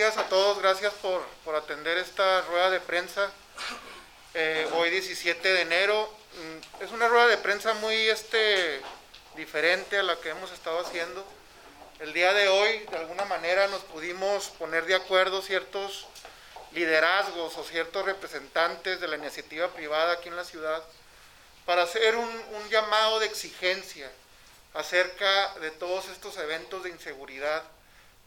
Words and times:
días 0.00 0.16
a 0.16 0.30
todos. 0.30 0.62
Gracias 0.62 0.94
por, 0.94 1.20
por 1.44 1.54
atender 1.54 1.98
esta 1.98 2.40
rueda 2.48 2.70
de 2.70 2.80
prensa. 2.80 3.30
Eh, 4.32 4.66
hoy 4.72 4.88
17 4.88 5.46
de 5.46 5.60
enero. 5.60 6.10
Mm, 6.36 6.84
es 6.84 6.90
una 6.90 7.06
rueda 7.06 7.26
de 7.26 7.36
prensa 7.36 7.74
muy 7.74 8.08
este, 8.08 8.80
diferente 9.36 9.98
a 9.98 10.02
la 10.02 10.16
que 10.16 10.30
hemos 10.30 10.52
estado 10.52 10.80
haciendo. 10.80 11.22
El 11.98 12.14
día 12.14 12.32
de 12.32 12.48
hoy, 12.48 12.78
de 12.90 12.96
alguna 12.96 13.26
manera, 13.26 13.66
nos 13.66 13.82
pudimos 13.82 14.48
poner 14.58 14.86
de 14.86 14.94
acuerdo 14.94 15.42
ciertos 15.42 16.06
liderazgos 16.72 17.58
o 17.58 17.64
ciertos 17.64 18.06
representantes 18.06 19.02
de 19.02 19.08
la 19.08 19.16
iniciativa 19.16 19.68
privada 19.68 20.14
aquí 20.14 20.30
en 20.30 20.36
la 20.36 20.44
ciudad 20.44 20.82
para 21.66 21.82
hacer 21.82 22.16
un, 22.16 22.26
un 22.26 22.68
llamado 22.70 23.20
de 23.20 23.26
exigencia 23.26 24.10
acerca 24.72 25.56
de 25.56 25.70
todos 25.72 26.08
estos 26.08 26.38
eventos 26.38 26.84
de 26.84 26.88
inseguridad 26.88 27.64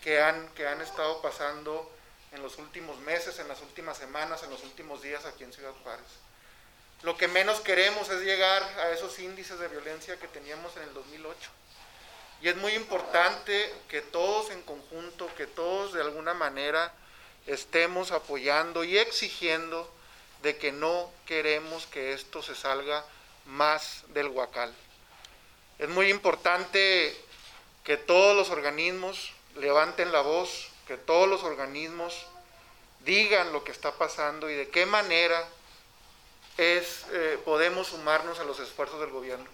que 0.03 0.21
han, 0.21 0.49
que 0.49 0.67
han 0.67 0.81
estado 0.81 1.21
pasando 1.21 1.89
en 2.33 2.41
los 2.43 2.57
últimos 2.57 2.99
meses, 2.99 3.39
en 3.39 3.47
las 3.47 3.61
últimas 3.61 3.97
semanas, 3.97 4.43
en 4.43 4.49
los 4.49 4.63
últimos 4.63 5.01
días 5.01 5.25
aquí 5.25 5.43
en 5.43 5.53
Ciudad 5.53 5.73
Juárez. 5.83 6.05
Lo 7.03 7.17
que 7.17 7.27
menos 7.27 7.61
queremos 7.61 8.09
es 8.09 8.21
llegar 8.21 8.63
a 8.79 8.91
esos 8.91 9.17
índices 9.19 9.59
de 9.59 9.67
violencia 9.67 10.19
que 10.19 10.27
teníamos 10.27 10.75
en 10.77 10.83
el 10.83 10.93
2008. 10.93 11.49
Y 12.41 12.49
es 12.49 12.57
muy 12.57 12.73
importante 12.73 13.73
que 13.87 14.01
todos 14.01 14.51
en 14.51 14.61
conjunto, 14.63 15.29
que 15.37 15.47
todos 15.47 15.93
de 15.93 16.01
alguna 16.01 16.33
manera 16.33 16.93
estemos 17.47 18.11
apoyando 18.11 18.83
y 18.83 18.97
exigiendo 18.97 19.89
de 20.41 20.57
que 20.57 20.73
no 20.73 21.09
queremos 21.25 21.85
que 21.87 22.13
esto 22.13 22.41
se 22.41 22.55
salga 22.55 23.05
más 23.45 24.03
del 24.09 24.27
huacal. 24.27 24.73
Es 25.79 25.87
muy 25.87 26.09
importante 26.09 27.15
que 27.83 27.97
todos 27.97 28.35
los 28.35 28.49
organismos 28.49 29.33
levanten 29.55 30.11
la 30.11 30.21
voz, 30.21 30.69
que 30.87 30.97
todos 30.97 31.27
los 31.27 31.43
organismos 31.43 32.25
digan 33.05 33.51
lo 33.53 33.63
que 33.63 33.71
está 33.71 33.93
pasando 33.93 34.49
y 34.49 34.55
de 34.55 34.69
qué 34.69 34.85
manera 34.85 35.43
es, 36.57 37.05
eh, 37.11 37.39
podemos 37.43 37.87
sumarnos 37.87 38.39
a 38.39 38.43
los 38.43 38.59
esfuerzos 38.59 38.99
del 38.99 39.09
gobierno. 39.09 39.49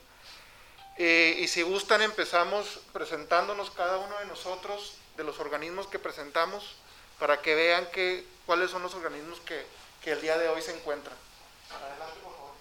Eh, 0.98 1.38
y 1.40 1.48
si 1.48 1.62
gustan, 1.62 2.02
empezamos 2.02 2.82
presentándonos 2.92 3.72
cada 3.72 3.98
uno 3.98 4.18
de 4.20 4.26
nosotros, 4.26 4.96
de 5.16 5.24
los 5.24 5.40
organismos 5.40 5.88
que 5.88 5.98
presentamos, 5.98 6.76
para 7.20 7.42
que 7.42 7.56
vean 7.56 7.90
que, 7.92 8.26
cuáles 8.46 8.72
son 8.72 8.84
los 8.84 8.94
organismos 8.94 9.40
que, 9.42 9.66
que 10.04 10.12
el 10.12 10.22
día 10.22 10.38
de 10.38 10.50
hoy 10.50 10.62
se 10.62 10.76
encuentran. 10.76 11.16
Adelante, 11.72 12.20
por 12.22 12.34
favor. 12.34 12.52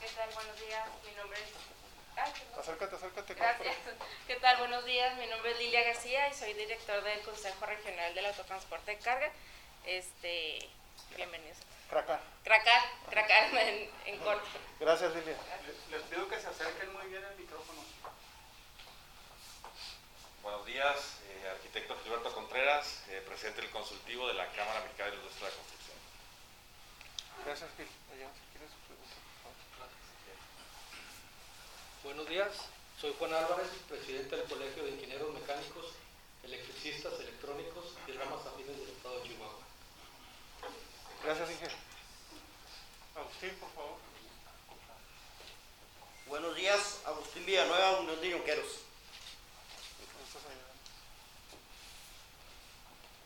¿Qué 0.00 0.08
tal? 0.08 0.30
Buenos 0.34 0.60
días. 0.60 0.88
Mi 1.04 1.14
nombre 1.16 1.38
es 1.38 1.85
Acércate, 2.16 2.96
acércate. 2.96 3.34
Gracias. 3.34 3.76
¿Qué 4.26 4.36
tal? 4.36 4.56
Buenos 4.56 4.84
días. 4.86 5.16
Mi 5.18 5.26
nombre 5.26 5.52
es 5.52 5.58
Lilia 5.58 5.84
García 5.84 6.28
y 6.28 6.34
soy 6.34 6.54
director 6.54 7.02
del 7.04 7.20
Consejo 7.20 7.66
Regional 7.66 8.14
del 8.14 8.26
Autotransporte 8.26 8.92
de 8.92 8.98
Carga. 8.98 9.30
Este, 9.84 10.66
bienvenidos. 11.14 11.58
Cracar. 11.90 12.20
Cracar, 12.42 12.82
cracar 13.10 13.54
en, 13.54 13.90
en 14.06 14.18
corto. 14.20 14.46
Gracias, 14.80 15.14
Lilia. 15.14 15.36
Les 15.90 16.02
pido 16.02 16.26
que 16.28 16.40
se 16.40 16.48
acerquen 16.48 16.92
muy 16.94 17.06
bien 17.08 17.22
al 17.22 17.36
micrófono. 17.36 17.84
Buenos 20.42 20.64
días, 20.64 21.18
eh, 21.28 21.48
arquitecto 21.50 21.98
Gilberto 22.02 22.32
Contreras, 22.32 23.04
eh, 23.08 23.22
presidente 23.26 23.60
del 23.60 23.70
consultivo 23.70 24.26
de 24.28 24.34
la 24.34 24.46
Cámara 24.52 24.80
Mexicana 24.80 25.10
de 25.10 25.16
la 25.16 25.22
Industria 25.22 25.48
de 25.48 25.52
la 25.52 25.58
Construcción. 25.58 25.96
Gracias, 27.44 27.70
Gil. 27.76 27.88
Allá, 28.14 28.30
si 28.32 28.56
quieres 28.56 28.70
preguntar, 28.86 29.18
por 29.42 29.42
favor. 29.42 29.90
Buenos 32.06 32.28
días, 32.28 32.52
soy 33.00 33.12
Juan 33.18 33.34
Álvarez, 33.34 33.66
presidente 33.88 34.36
del 34.36 34.44
Colegio 34.46 34.84
de 34.84 34.90
Ingenieros 34.92 35.34
Mecánicos, 35.34 35.86
Electricistas, 36.44 37.18
Electrónicos 37.18 37.84
y 38.06 38.12
ramas 38.12 38.46
afines 38.46 38.78
del 38.78 38.90
Estado 38.90 39.18
de 39.18 39.28
Chihuahua. 39.28 39.58
Gracias, 41.24 41.50
Inge. 41.50 41.66
Agustín, 43.16 43.50
por 43.58 43.72
favor. 43.72 43.96
Buenos 46.28 46.54
días, 46.54 47.00
Agustín 47.06 47.44
Villanueva, 47.44 47.98
Unión 47.98 48.20
de 48.20 48.28
Ñonqueros. 48.28 48.68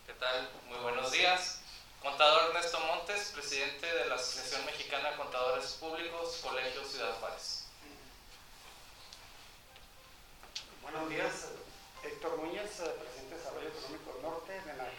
¿Qué 0.07 0.15
tal? 0.15 0.49
Muy 0.69 0.79
buenos 0.79 1.13
días. 1.13 1.61
Contador 2.01 2.49
Ernesto 2.49 2.81
Montes, 2.81 3.29
presidente 3.35 3.87
de 3.87 4.07
la 4.07 4.15
Asociación 4.15 4.65
Mexicana 4.65 5.11
de 5.11 5.17
Contadores 5.19 5.73
Públicos, 5.73 6.39
Colegio 6.43 6.83
Ciudad 6.87 7.13
Juárez. 7.21 7.70
Buenos 10.93 11.09
días, 11.09 11.47
Héctor 12.03 12.37
Núñez, 12.37 12.81
eh, 12.81 12.91
presidente 12.99 13.31
de 13.31 13.39
Desarrollo 13.39 13.69
Económico 13.69 14.13
del 14.13 14.23
Norte, 14.23 14.53
de 14.53 14.75
la 14.75 14.91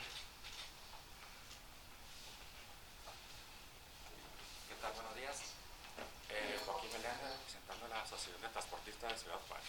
¿Qué 4.70 4.76
tal? 4.80 4.94
Buenos 4.94 5.16
días. 5.18 5.36
Eh, 6.30 6.60
Joaquín 6.66 6.92
Meléndez, 6.94 7.36
representando 7.36 7.86
a 7.88 7.90
la 7.90 8.02
Asociación 8.04 8.42
de 8.42 8.48
Transportistas 8.48 9.12
de 9.12 9.20
Ciudad 9.20 9.40
Juárez. 9.50 9.68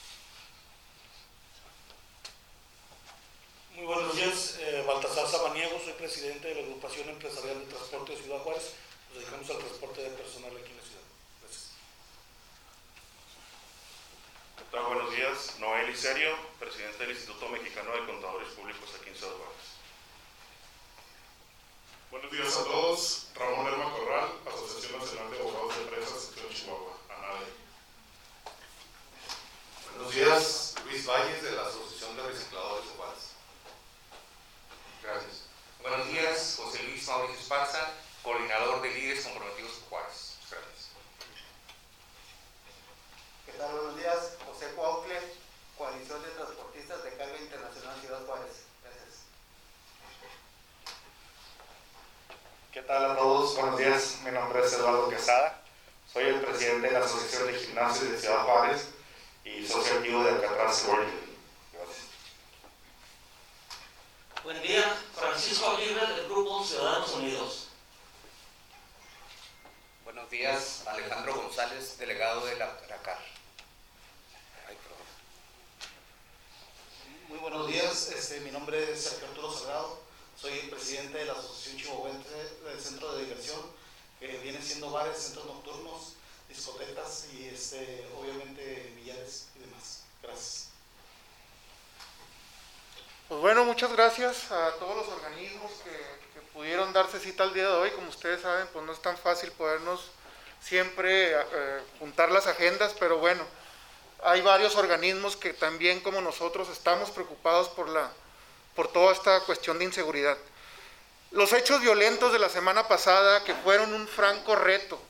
Muy 3.74 3.86
buenos 3.86 4.14
días, 4.14 4.58
eh, 4.60 4.84
Baltasar 4.86 5.26
Sabaniego, 5.26 5.80
soy 5.80 5.94
presidente 5.94 6.46
de 6.46 6.54
la 6.54 6.60
agrupación 6.60 7.08
empresarial 7.08 7.58
de 7.58 7.66
transporte 7.66 8.12
de 8.12 8.22
Ciudad 8.22 8.38
Juárez. 8.38 8.74
Nos 9.08 9.18
dedicamos 9.18 9.50
al 9.50 9.58
transporte 9.58 10.02
de 10.02 10.10
personal 10.10 10.52
aquí 10.56 10.70
en 10.70 10.76
la 10.76 10.84
ciudad. 10.84 11.02
Gracias. 11.42 11.74
¿Qué 14.56 14.64
Noel 15.60 15.88
Iserio, 15.88 16.36
presidente 16.58 16.98
del 16.98 17.12
Instituto 17.12 17.48
Mexicano 17.48 17.90
de 17.92 18.04
Contadores 18.04 18.48
Públicos 18.50 18.90
aquí 19.00 19.08
en 19.08 19.16
Ciudad 19.16 19.32
Juárez. 19.32 19.64
Buenos 22.10 22.30
días 22.30 22.54
a 22.54 22.64
todos. 22.64 23.28
Ramón 23.34 23.64
Lerma 23.64 23.92
Corral, 23.92 24.28
Asociación 24.46 25.00
Nacional 25.00 25.30
de 25.30 25.38
Abogados 25.38 25.74
de 25.74 25.82
Empresas, 25.84 26.20
sección 26.20 26.52
Chihuahua, 26.52 26.98
ANADE. 27.08 27.46
Buenos 29.96 30.14
días, 30.14 30.74
Luis 30.84 31.06
Valles 31.06 31.42
de 31.42 31.52
la 31.52 31.62
Asociación 31.62 32.14
de 32.14 32.22
Recicladores 32.24 32.88
de 32.90 32.94
Juárez. 32.96 33.22
Gracias. 35.02 35.44
Buenos 35.80 36.08
días, 36.08 36.56
José 36.58 36.82
Luis 36.82 37.08
Mauricio 37.08 37.40
Esparza, 37.40 37.90
coordinador 38.22 38.82
de 38.82 38.90
líderes 38.90 39.24
comprometidos 39.24 39.72
por 39.72 39.88
Juárez. 39.88 40.36
Gracias. 40.50 40.88
¿Qué 43.46 43.52
tal? 43.52 43.72
Buenos 43.72 43.96
días, 43.96 44.36
José 44.62 44.74
Cuaucle, 44.76 45.18
Coalición 45.76 46.22
de 46.22 46.28
Transportistas 46.28 47.02
de 47.02 47.16
Carga 47.16 47.36
Internacional 47.36 48.00
Ciudad 48.00 48.24
Juárez. 48.24 48.62
Gracias. 48.82 49.24
¿Qué 52.70 52.82
tal 52.82 53.10
a 53.10 53.16
todos? 53.16 53.56
Buenos 53.56 53.78
días, 53.78 54.18
mi 54.24 54.30
nombre 54.30 54.64
es 54.64 54.72
Eduardo 54.74 55.08
Quesada, 55.08 55.62
soy 56.12 56.24
el 56.26 56.40
presidente 56.42 56.86
de 56.86 56.92
la 56.92 57.04
Asociación 57.04 57.48
de 57.48 57.58
Gimnasios 57.58 58.10
de 58.12 58.18
Ciudad 58.20 58.44
Juárez 58.44 58.88
y 59.44 59.66
socio 59.66 59.94
activo 59.94 60.22
de 60.22 60.30
Alcatraz 60.30 60.84
Working. 60.86 61.38
Gracias. 61.72 62.06
Buen 64.44 64.62
día, 64.62 64.96
Francisco 65.16 65.70
Aguirre 65.70 66.06
del 66.06 66.26
Grupo 66.26 66.64
Ciudadanos 66.64 67.12
Unidos. 67.14 67.68
Buenos 70.04 70.30
días, 70.30 70.84
Alejandro 70.86 71.34
González, 71.34 71.98
delegado 71.98 72.46
de 72.46 72.56
la 72.56 72.76
CAR. 73.02 73.18
Ay, 74.68 74.76
perdón. 74.76 75.06
Muy 77.32 77.40
buenos 77.40 77.66
días, 77.66 78.10
este, 78.10 78.40
mi 78.40 78.50
nombre 78.50 78.92
es 78.92 79.22
Arturo 79.22 79.50
Salgado, 79.50 80.00
soy 80.38 80.52
el 80.52 80.68
presidente 80.68 81.16
de 81.16 81.24
la 81.24 81.32
Asociación 81.32 81.78
Chihuahuense 81.78 82.28
del 82.62 82.78
Centro 82.78 83.14
de 83.14 83.24
Diversión, 83.24 83.58
que 84.20 84.36
viene 84.42 84.60
siendo 84.60 84.90
bares, 84.90 85.16
centros 85.16 85.46
nocturnos, 85.46 86.12
discotecas 86.46 87.28
y 87.32 87.46
este, 87.46 88.06
obviamente 88.20 88.92
billares 88.96 89.46
y 89.56 89.60
demás. 89.60 90.02
Gracias. 90.22 90.68
Pues 93.30 93.40
bueno, 93.40 93.64
muchas 93.64 93.90
gracias 93.92 94.52
a 94.52 94.72
todos 94.72 94.94
los 94.94 95.08
organismos 95.08 95.72
que, 95.84 96.42
pudieron 96.52 96.92
darse 96.92 97.18
cita 97.18 97.44
el 97.44 97.54
día 97.54 97.66
de 97.66 97.76
hoy. 97.76 97.90
Como 97.92 98.10
ustedes 98.10 98.42
saben, 98.42 98.68
pues 98.74 98.84
no 98.84 98.92
es 98.92 99.00
tan 99.00 99.16
fácil 99.16 99.50
podernos 99.52 100.10
siempre 100.60 101.32
eh, 101.32 101.82
juntar 101.98 102.30
las 102.30 102.46
agendas, 102.46 102.94
pero 103.00 103.16
bueno, 103.16 103.42
hay 104.24 104.40
varios 104.40 104.76
organismos 104.76 105.36
que 105.36 105.52
también 105.52 106.00
como 106.00 106.20
nosotros 106.20 106.68
estamos 106.68 107.10
preocupados 107.10 107.68
por, 107.68 107.88
la, 107.88 108.10
por 108.74 108.88
toda 108.92 109.12
esta 109.12 109.40
cuestión 109.40 109.78
de 109.78 109.84
inseguridad. 109.86 110.36
Los 111.32 111.52
hechos 111.52 111.80
violentos 111.80 112.32
de 112.32 112.38
la 112.38 112.48
semana 112.48 112.86
pasada, 112.88 113.42
que 113.44 113.54
fueron 113.54 113.92
un 113.94 114.06
franco 114.06 114.54
reto 114.54 115.00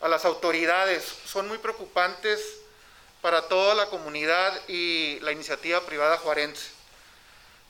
a 0.00 0.08
las 0.08 0.24
autoridades, 0.24 1.04
son 1.26 1.48
muy 1.48 1.58
preocupantes 1.58 2.40
para 3.20 3.48
toda 3.48 3.74
la 3.74 3.86
comunidad 3.86 4.58
y 4.68 5.18
la 5.20 5.32
iniciativa 5.32 5.80
privada 5.82 6.16
juarense. 6.18 6.70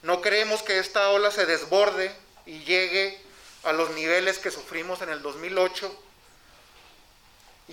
No 0.03 0.21
creemos 0.21 0.63
que 0.63 0.79
esta 0.79 1.09
ola 1.09 1.31
se 1.31 1.45
desborde 1.45 2.15
y 2.45 2.59
llegue 2.63 3.19
a 3.63 3.73
los 3.73 3.91
niveles 3.91 4.39
que 4.39 4.51
sufrimos 4.51 5.01
en 5.01 5.09
el 5.09 5.21
2008 5.21 6.03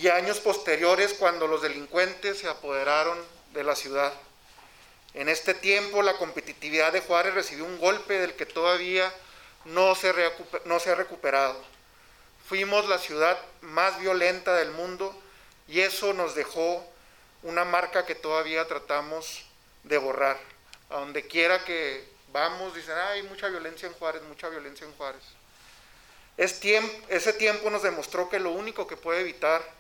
y 0.01 0.09
años 0.09 0.39
posteriores 0.39 1.13
cuando 1.15 1.49
los 1.49 1.63
delincuentes 1.63 2.39
se 2.39 2.49
apoderaron 2.49 3.19
de 3.53 3.65
la 3.65 3.75
ciudad. 3.75 4.13
En 5.15 5.29
este 5.29 5.55
tiempo 5.55 6.03
la 6.03 6.17
competitividad 6.17 6.93
de 6.93 7.01
Juárez 7.01 7.35
recibió 7.35 7.65
un 7.65 7.79
golpe 7.79 8.15
del 8.15 8.35
que 8.35 8.47
todavía 8.47 9.13
no 9.65 9.97
se, 9.97 10.13
no 10.67 10.79
se 10.79 10.91
ha 10.91 10.95
recuperado. 10.95 11.61
Fuimos 12.47 12.89
la 12.89 12.99
ciudad 12.99 13.37
más 13.61 13.99
violenta 13.99 14.55
del 14.55 14.71
mundo 14.71 15.21
y 15.67 15.81
eso 15.81 16.13
nos 16.15 16.37
dejó 16.37 16.87
una 17.43 17.65
marca 17.65 18.07
que 18.07 18.15
todavía 18.15 18.69
tratamos 18.69 19.47
de 19.83 19.99
borrar. 19.99 20.39
A 20.91 21.01
donde 21.01 21.27
quiera 21.27 21.65
que 21.65 22.09
vamos, 22.33 22.75
dicen, 22.75 22.97
hay 22.97 23.25
mucha 23.25 23.49
violencia 23.49 23.89
en 23.89 23.95
Juárez, 23.95 24.23
mucha 24.23 24.49
violencia 24.49 24.87
en 24.87 24.93
Juárez. 24.93 25.25
Es 26.37 26.61
tiempo, 26.61 27.07
ese 27.09 27.33
tiempo 27.33 27.69
nos 27.69 27.83
demostró 27.83 28.29
que 28.29 28.39
lo 28.39 28.53
único 28.53 28.87
que 28.87 28.97
puede 28.97 29.23
evitar 29.23 29.78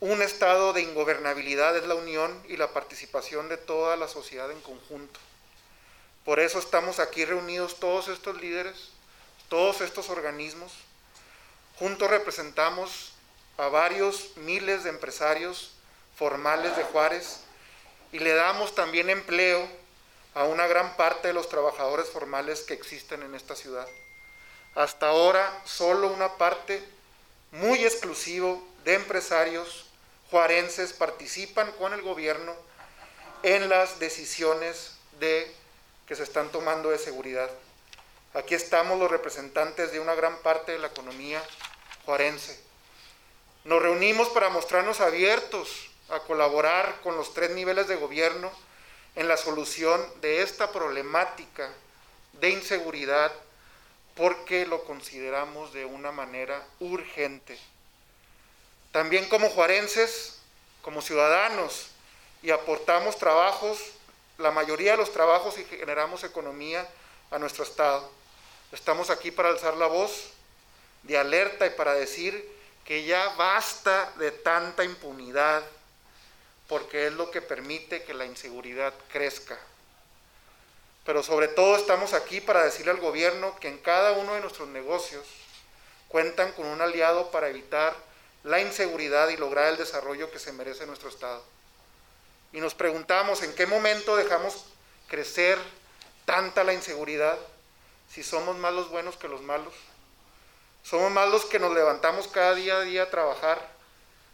un 0.00 0.22
estado 0.22 0.72
de 0.72 0.82
ingobernabilidad 0.82 1.76
es 1.76 1.86
la 1.86 1.96
unión 1.96 2.40
y 2.48 2.56
la 2.56 2.72
participación 2.72 3.48
de 3.48 3.56
toda 3.56 3.96
la 3.96 4.06
sociedad 4.06 4.50
en 4.50 4.60
conjunto. 4.60 5.18
Por 6.24 6.38
eso 6.38 6.58
estamos 6.60 7.00
aquí 7.00 7.24
reunidos 7.24 7.80
todos 7.80 8.06
estos 8.08 8.40
líderes, 8.40 8.90
todos 9.48 9.80
estos 9.80 10.08
organismos. 10.08 10.72
Juntos 11.78 12.08
representamos 12.10 13.12
a 13.56 13.68
varios 13.68 14.36
miles 14.36 14.84
de 14.84 14.90
empresarios 14.90 15.72
formales 16.16 16.76
de 16.76 16.84
Juárez 16.84 17.40
y 18.12 18.20
le 18.20 18.34
damos 18.34 18.74
también 18.76 19.10
empleo 19.10 19.68
a 20.34 20.44
una 20.44 20.68
gran 20.68 20.96
parte 20.96 21.28
de 21.28 21.34
los 21.34 21.48
trabajadores 21.48 22.08
formales 22.08 22.60
que 22.60 22.74
existen 22.74 23.22
en 23.22 23.34
esta 23.34 23.56
ciudad. 23.56 23.88
Hasta 24.76 25.08
ahora 25.08 25.60
solo 25.64 26.06
una 26.12 26.36
parte 26.36 26.84
muy 27.50 27.84
exclusivo 27.84 28.64
de 28.84 28.94
empresarios 28.94 29.87
juarenses 30.30 30.92
participan 30.92 31.72
con 31.72 31.92
el 31.92 32.02
gobierno 32.02 32.54
en 33.42 33.68
las 33.68 33.98
decisiones 33.98 34.96
de, 35.20 35.50
que 36.06 36.16
se 36.16 36.22
están 36.22 36.50
tomando 36.50 36.90
de 36.90 36.98
seguridad. 36.98 37.50
Aquí 38.34 38.54
estamos 38.54 38.98
los 38.98 39.10
representantes 39.10 39.92
de 39.92 40.00
una 40.00 40.14
gran 40.14 40.36
parte 40.42 40.72
de 40.72 40.78
la 40.78 40.88
economía 40.88 41.42
juarense. 42.04 42.60
Nos 43.64 43.82
reunimos 43.82 44.28
para 44.28 44.50
mostrarnos 44.50 45.00
abiertos 45.00 45.90
a 46.08 46.20
colaborar 46.20 47.00
con 47.02 47.16
los 47.16 47.34
tres 47.34 47.50
niveles 47.50 47.88
de 47.88 47.96
gobierno 47.96 48.50
en 49.14 49.28
la 49.28 49.36
solución 49.36 50.00
de 50.20 50.42
esta 50.42 50.70
problemática 50.72 51.70
de 52.34 52.50
inseguridad 52.50 53.32
porque 54.14 54.66
lo 54.66 54.84
consideramos 54.84 55.72
de 55.72 55.84
una 55.84 56.12
manera 56.12 56.66
urgente. 56.80 57.58
También 58.98 59.28
como 59.28 59.48
juarenses, 59.48 60.40
como 60.82 61.02
ciudadanos, 61.02 61.86
y 62.42 62.50
aportamos 62.50 63.16
trabajos, 63.16 63.78
la 64.38 64.50
mayoría 64.50 64.90
de 64.90 64.96
los 64.96 65.12
trabajos 65.12 65.56
y 65.56 65.64
generamos 65.66 66.24
economía 66.24 66.84
a 67.30 67.38
nuestro 67.38 67.62
Estado. 67.62 68.10
Estamos 68.72 69.10
aquí 69.10 69.30
para 69.30 69.50
alzar 69.50 69.76
la 69.76 69.86
voz 69.86 70.30
de 71.04 71.16
alerta 71.16 71.64
y 71.64 71.70
para 71.70 71.94
decir 71.94 72.44
que 72.84 73.04
ya 73.04 73.28
basta 73.36 74.12
de 74.16 74.32
tanta 74.32 74.82
impunidad, 74.82 75.62
porque 76.66 77.06
es 77.06 77.12
lo 77.12 77.30
que 77.30 77.40
permite 77.40 78.02
que 78.02 78.14
la 78.14 78.26
inseguridad 78.26 78.92
crezca. 79.12 79.60
Pero 81.06 81.22
sobre 81.22 81.46
todo 81.46 81.76
estamos 81.76 82.14
aquí 82.14 82.40
para 82.40 82.64
decirle 82.64 82.90
al 82.90 82.98
gobierno 82.98 83.56
que 83.60 83.68
en 83.68 83.78
cada 83.78 84.10
uno 84.14 84.34
de 84.34 84.40
nuestros 84.40 84.66
negocios 84.66 85.24
cuentan 86.08 86.50
con 86.50 86.66
un 86.66 86.80
aliado 86.80 87.30
para 87.30 87.48
evitar 87.48 88.07
la 88.48 88.60
inseguridad 88.60 89.28
y 89.28 89.36
lograr 89.36 89.68
el 89.68 89.76
desarrollo 89.76 90.30
que 90.30 90.38
se 90.38 90.52
merece 90.52 90.86
nuestro 90.86 91.10
Estado. 91.10 91.44
Y 92.50 92.60
nos 92.60 92.74
preguntamos 92.74 93.42
en 93.42 93.54
qué 93.54 93.66
momento 93.66 94.16
dejamos 94.16 94.64
crecer 95.06 95.58
tanta 96.24 96.64
la 96.64 96.72
inseguridad 96.72 97.38
si 98.10 98.22
somos 98.22 98.56
más 98.56 98.72
los 98.72 98.88
buenos 98.88 99.16
que 99.16 99.28
los 99.28 99.42
malos. 99.42 99.74
Somos 100.82 101.10
más 101.10 101.28
los 101.28 101.44
que 101.44 101.58
nos 101.58 101.74
levantamos 101.74 102.26
cada 102.28 102.54
día 102.54 102.78
a 102.78 102.80
día 102.80 103.02
a 103.02 103.10
trabajar, 103.10 103.68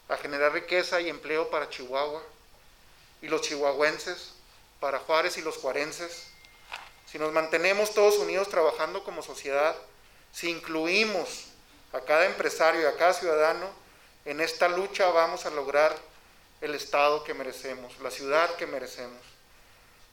a 0.08 0.16
generar 0.16 0.52
riqueza 0.52 1.00
y 1.00 1.08
empleo 1.08 1.50
para 1.50 1.68
Chihuahua 1.68 2.22
y 3.20 3.26
los 3.26 3.40
chihuahuenses, 3.40 4.34
para 4.78 5.00
Juárez 5.00 5.38
y 5.38 5.42
los 5.42 5.56
juarenses. 5.56 6.28
Si 7.10 7.18
nos 7.18 7.32
mantenemos 7.32 7.92
todos 7.94 8.18
unidos 8.18 8.48
trabajando 8.48 9.02
como 9.02 9.24
sociedad, 9.24 9.74
si 10.32 10.50
incluimos 10.50 11.46
a 11.92 12.00
cada 12.00 12.26
empresario 12.26 12.82
y 12.82 12.84
a 12.84 12.96
cada 12.96 13.12
ciudadano, 13.12 13.83
en 14.24 14.40
esta 14.40 14.68
lucha 14.68 15.10
vamos 15.10 15.44
a 15.46 15.50
lograr 15.50 15.94
el 16.60 16.74
Estado 16.74 17.24
que 17.24 17.34
merecemos, 17.34 17.98
la 18.00 18.10
ciudad 18.10 18.54
que 18.56 18.66
merecemos. 18.66 19.20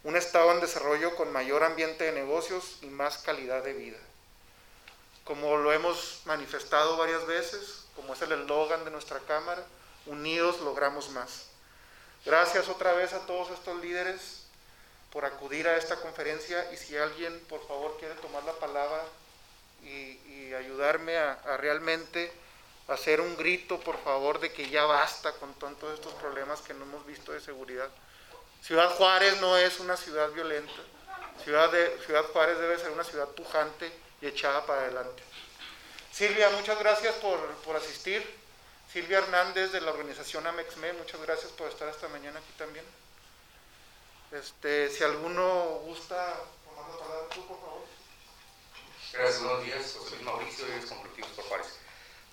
Un 0.03 0.17
Estado 0.17 0.51
en 0.51 0.59
desarrollo 0.59 1.15
con 1.15 1.31
mayor 1.31 1.63
ambiente 1.63 2.05
de 2.05 2.11
negocios 2.11 2.79
y 2.81 2.87
más 2.87 3.19
calidad 3.19 3.63
de 3.63 3.73
vida. 3.73 3.99
Como 5.23 5.55
lo 5.57 5.71
hemos 5.71 6.21
manifestado 6.25 6.97
varias 6.97 7.25
veces, 7.25 7.85
como 7.95 8.13
es 8.13 8.21
el 8.21 8.31
eslogan 8.31 8.83
de 8.83 8.91
nuestra 8.91 9.19
Cámara, 9.19 9.63
unidos 10.05 10.59
logramos 10.61 11.09
más. 11.11 11.45
Gracias 12.25 12.67
otra 12.67 12.93
vez 12.93 13.13
a 13.13 13.25
todos 13.25 13.51
estos 13.51 13.79
líderes 13.81 14.43
por 15.11 15.25
acudir 15.25 15.67
a 15.67 15.77
esta 15.77 15.97
conferencia 15.97 16.71
y 16.73 16.77
si 16.77 16.97
alguien 16.97 17.39
por 17.47 17.65
favor 17.67 17.97
quiere 17.99 18.15
tomar 18.15 18.43
la 18.43 18.53
palabra 18.53 19.03
y, 19.83 20.53
ayudarme 20.53 21.17
a, 21.17 21.31
a 21.45 21.55
realmente 21.55 22.29
hacer 22.93 23.21
un 23.21 23.35
grito, 23.37 23.79
por 23.79 23.97
favor, 24.03 24.39
de 24.39 24.51
que 24.51 24.69
ya 24.69 24.85
basta 24.85 25.33
con 25.33 25.53
todos 25.55 25.93
estos 25.93 26.13
problemas 26.15 26.61
que 26.61 26.73
no 26.73 26.83
hemos 26.85 27.05
visto 27.05 27.31
de 27.31 27.39
seguridad. 27.39 27.89
Ciudad 28.61 28.89
Juárez 28.95 29.39
no 29.41 29.57
es 29.57 29.79
una 29.79 29.97
ciudad 29.97 30.29
violenta. 30.31 30.73
Ciudad, 31.43 31.71
de, 31.71 31.99
ciudad 32.05 32.23
Juárez 32.25 32.59
debe 32.59 32.77
ser 32.77 32.91
una 32.91 33.03
ciudad 33.03 33.27
pujante 33.29 33.91
y 34.21 34.27
echada 34.27 34.65
para 34.65 34.81
adelante. 34.81 35.23
Silvia, 36.11 36.49
muchas 36.51 36.77
gracias 36.79 37.15
por, 37.15 37.39
por 37.63 37.75
asistir. 37.75 38.23
Silvia 38.91 39.19
Hernández 39.19 39.71
de 39.71 39.81
la 39.81 39.91
organización 39.91 40.45
Amexme, 40.45 40.93
muchas 40.93 41.21
gracias 41.21 41.51
por 41.53 41.69
estar 41.69 41.87
esta 41.87 42.09
mañana 42.09 42.39
aquí 42.39 42.51
también. 42.57 42.85
Este, 44.31 44.89
si 44.89 45.03
alguno 45.03 45.81
gusta 45.85 46.35
tomar 46.65 46.89
la 46.91 46.99
palabra, 46.99 47.27
tú, 47.33 47.47
por 47.47 47.59
favor. 47.59 47.85
Gracias, 49.13 49.43
buenos 49.43 49.63
días. 49.63 49.97
Luis 50.09 50.21
Mauricio, 50.21 50.65
y 50.67 50.79
Constructivos 50.85 51.31
por 51.31 51.45
Juárez. 51.45 51.67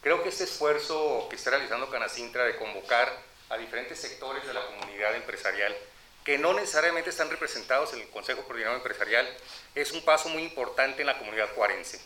Creo 0.02 0.22
que 0.22 0.28
este 0.28 0.44
esfuerzo 0.44 1.26
que 1.28 1.36
está 1.36 1.50
realizando 1.50 1.90
Canacintra 1.90 2.44
de 2.44 2.56
convocar 2.56 3.12
a 3.50 3.56
diferentes 3.56 3.98
sectores 3.98 4.46
de 4.46 4.54
la 4.54 4.64
comunidad 4.66 5.14
empresarial 5.16 5.76
que 6.28 6.36
no 6.36 6.52
necesariamente 6.52 7.08
están 7.08 7.30
representados 7.30 7.94
en 7.94 8.02
el 8.02 8.08
Consejo 8.10 8.42
Coordinador 8.42 8.76
Empresarial 8.76 9.26
es 9.74 9.92
un 9.92 10.02
paso 10.04 10.28
muy 10.28 10.42
importante 10.42 11.00
en 11.00 11.06
la 11.06 11.16
comunidad 11.16 11.48
juarense. 11.54 11.98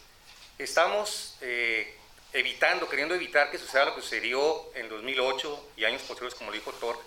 Estamos 0.58 1.36
eh, 1.40 1.92
evitando, 2.32 2.88
queriendo 2.88 3.16
evitar 3.16 3.50
que 3.50 3.58
suceda 3.58 3.86
lo 3.86 3.96
que 3.96 4.00
sucedió 4.00 4.70
en 4.76 4.88
2008 4.88 5.70
y 5.76 5.84
años 5.86 6.02
posteriores, 6.02 6.38
como 6.38 6.52
lo 6.52 6.56
dijo 6.56 6.72
Thor. 6.74 7.00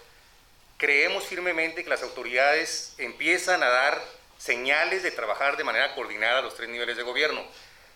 Creemos 0.75 1.24
firmemente 1.24 1.86
que 1.86 1.89
las 1.89 2.04
autoridades 2.04 2.94
empiezan 2.98 3.63
a 3.63 3.70
dar 3.70 4.04
señales 4.38 5.01
de 5.01 5.12
trabajar 5.12 5.56
de 5.56 5.63
manera 5.63 5.96
coordinada 5.96 6.39
a 6.39 6.42
los 6.42 6.56
tres 6.56 6.68
niveles 6.68 6.98
de 6.98 7.04
gobierno. 7.04 7.46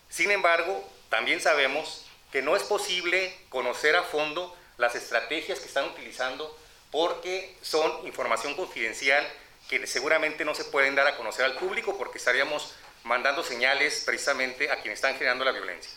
Sin 0.08 0.32
embargo, 0.32 0.90
también 1.10 1.42
sabemos 1.42 2.06
que 2.32 2.42
no 2.42 2.56
es 2.56 2.64
posible 2.64 3.36
conocer 3.50 3.96
a 3.96 4.04
fondo 4.04 4.56
las 4.78 4.96
estrategias 4.96 5.60
que 5.60 5.68
están 5.68 5.86
utilizando 5.86 6.58
porque 6.92 7.56
son 7.62 8.06
información 8.08 8.56
confidencial 8.56 9.28
que 9.68 9.86
seguramente 9.86 10.46
no 10.46 10.56
se 10.56 10.66
pueden 10.66 10.96
dar 10.96 11.08
a 11.08 11.16
conocer 11.16 11.46
al 11.46 11.56
público 11.56 11.98
porque 11.98 12.18
estaríamos 12.18 12.74
mandando 13.04 13.44
señales 13.44 14.04
precisamente 14.06 14.72
a 14.72 14.78
quienes 14.78 14.98
están 14.98 15.14
generando 15.14 15.46
la 15.46 15.52
violencia. 15.52 15.92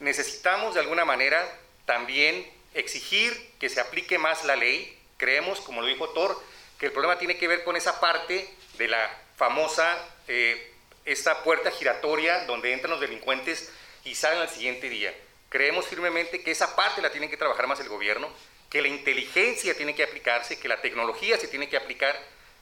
Necesitamos 0.00 0.74
de 0.74 0.80
alguna 0.80 1.04
manera 1.04 1.46
también 1.84 2.50
exigir 2.74 3.52
que 3.58 3.68
se 3.68 3.80
aplique 3.80 4.18
más 4.18 4.44
la 4.44 4.56
ley. 4.56 4.98
Creemos, 5.16 5.60
como 5.60 5.80
lo 5.82 5.86
dijo 5.86 6.08
Thor, 6.10 6.40
que 6.78 6.86
el 6.86 6.92
problema 6.92 7.18
tiene 7.18 7.36
que 7.36 7.48
ver 7.48 7.64
con 7.64 7.76
esa 7.76 8.00
parte 8.00 8.48
de 8.78 8.88
la 8.88 9.10
famosa, 9.36 9.98
eh, 10.28 10.72
esta 11.04 11.42
puerta 11.42 11.70
giratoria 11.70 12.44
donde 12.44 12.72
entran 12.72 12.92
los 12.92 13.00
delincuentes 13.00 13.70
y 14.04 14.14
salen 14.14 14.40
al 14.40 14.48
siguiente 14.48 14.88
día. 14.88 15.14
Creemos 15.48 15.86
firmemente 15.86 16.42
que 16.42 16.50
esa 16.50 16.76
parte 16.76 17.00
la 17.00 17.10
tiene 17.10 17.30
que 17.30 17.36
trabajar 17.36 17.66
más 17.66 17.80
el 17.80 17.88
gobierno, 17.88 18.28
que 18.70 18.82
la 18.82 18.88
inteligencia 18.88 19.76
tiene 19.76 19.94
que 19.94 20.02
aplicarse, 20.02 20.58
que 20.58 20.68
la 20.68 20.80
tecnología 20.80 21.38
se 21.38 21.48
tiene 21.48 21.68
que 21.68 21.76
aplicar 21.76 22.18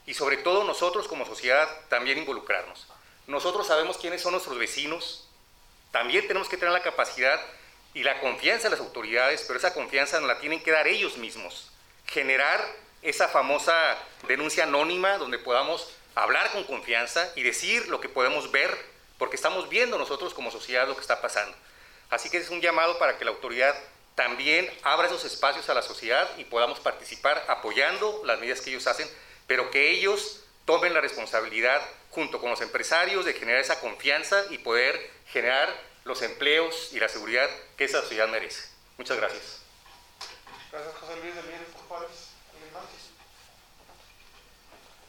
y 0.07 0.15
sobre 0.15 0.37
todo 0.37 0.63
nosotros 0.65 1.09
como 1.09 1.27
sociedad 1.27 1.69
también 1.89 2.19
involucrarnos. 2.19 2.87
Nosotros 3.27 3.67
sabemos 3.67 3.99
quiénes 3.99 4.23
son 4.23 4.33
nuestros 4.33 4.57
vecinos, 4.57 5.29
también 5.91 6.29
tenemos 6.29 6.49
que 6.49 6.57
tener 6.57 6.73
la 6.73 6.83
capacidad 6.83 7.41
y 7.93 8.03
la 8.05 8.21
confianza 8.21 8.69
en 8.69 8.73
las 8.73 8.81
autoridades, 8.81 9.43
pero 9.47 9.59
esa 9.59 9.75
confianza 9.75 10.21
nos 10.21 10.29
la 10.29 10.39
tienen 10.39 10.63
que 10.63 10.71
dar 10.71 10.87
ellos 10.87 11.17
mismos. 11.17 11.73
Generar 12.07 12.65
esa 13.03 13.27
famosa 13.29 13.97
denuncia 14.29 14.65
anónima 14.65 15.19
donde 15.19 15.39
podamos 15.39 15.91
hablar 16.15 16.53
con 16.53 16.65
confianza 16.65 17.33
y 17.35 17.43
decir 17.43 17.89
lo 17.89 18.01
que 18.01 18.09
podemos 18.09 18.53
ver, 18.53 18.77
porque 19.19 19.37
estamos 19.37 19.69
viendo 19.69 19.99
nosotros 19.99 20.35
como 20.35 20.51
sociedad 20.51 20.87
lo 20.87 20.95
que 20.95 21.01
está 21.01 21.21
pasando. 21.21 21.57
Así 22.11 22.31
que 22.31 22.39
es 22.39 22.51
un 22.51 22.61
llamado 22.61 22.99
para 22.99 23.19
que 23.19 23.25
la 23.25 23.33
autoridad 23.33 23.75
también 24.15 24.71
abra 24.83 25.07
esos 25.07 25.25
espacios 25.25 25.69
a 25.69 25.75
la 25.75 25.83
sociedad 25.83 26.29
y 26.39 26.45
podamos 26.45 26.81
participar 26.81 27.45
apoyando 27.49 28.23
las 28.25 28.41
medidas 28.41 28.61
que 28.61 28.71
ellos 28.71 28.87
hacen, 28.87 29.09
pero 29.47 29.71
que 29.71 29.91
ellos 29.91 30.43
tomen 30.65 30.95
la 30.95 31.01
responsabilidad 31.01 31.83
junto 32.11 32.41
con 32.41 32.51
los 32.51 32.61
empresarios 32.61 33.25
de 33.25 33.35
generar 33.35 33.61
esa 33.61 33.81
confianza 33.81 34.43
y 34.51 34.59
poder 34.59 35.11
generar 35.29 35.73
los 36.05 36.23
empleos 36.23 36.93
y 36.93 37.01
la 37.01 37.09
seguridad 37.09 37.49
que 37.77 37.85
esa 37.85 38.03
ciudad 38.03 38.29
merece. 38.29 38.69
Muchas 38.97 39.17
gracias. 39.17 39.61
Gracias, 40.73 40.95
José 40.97 41.17
Luis. 41.23 41.35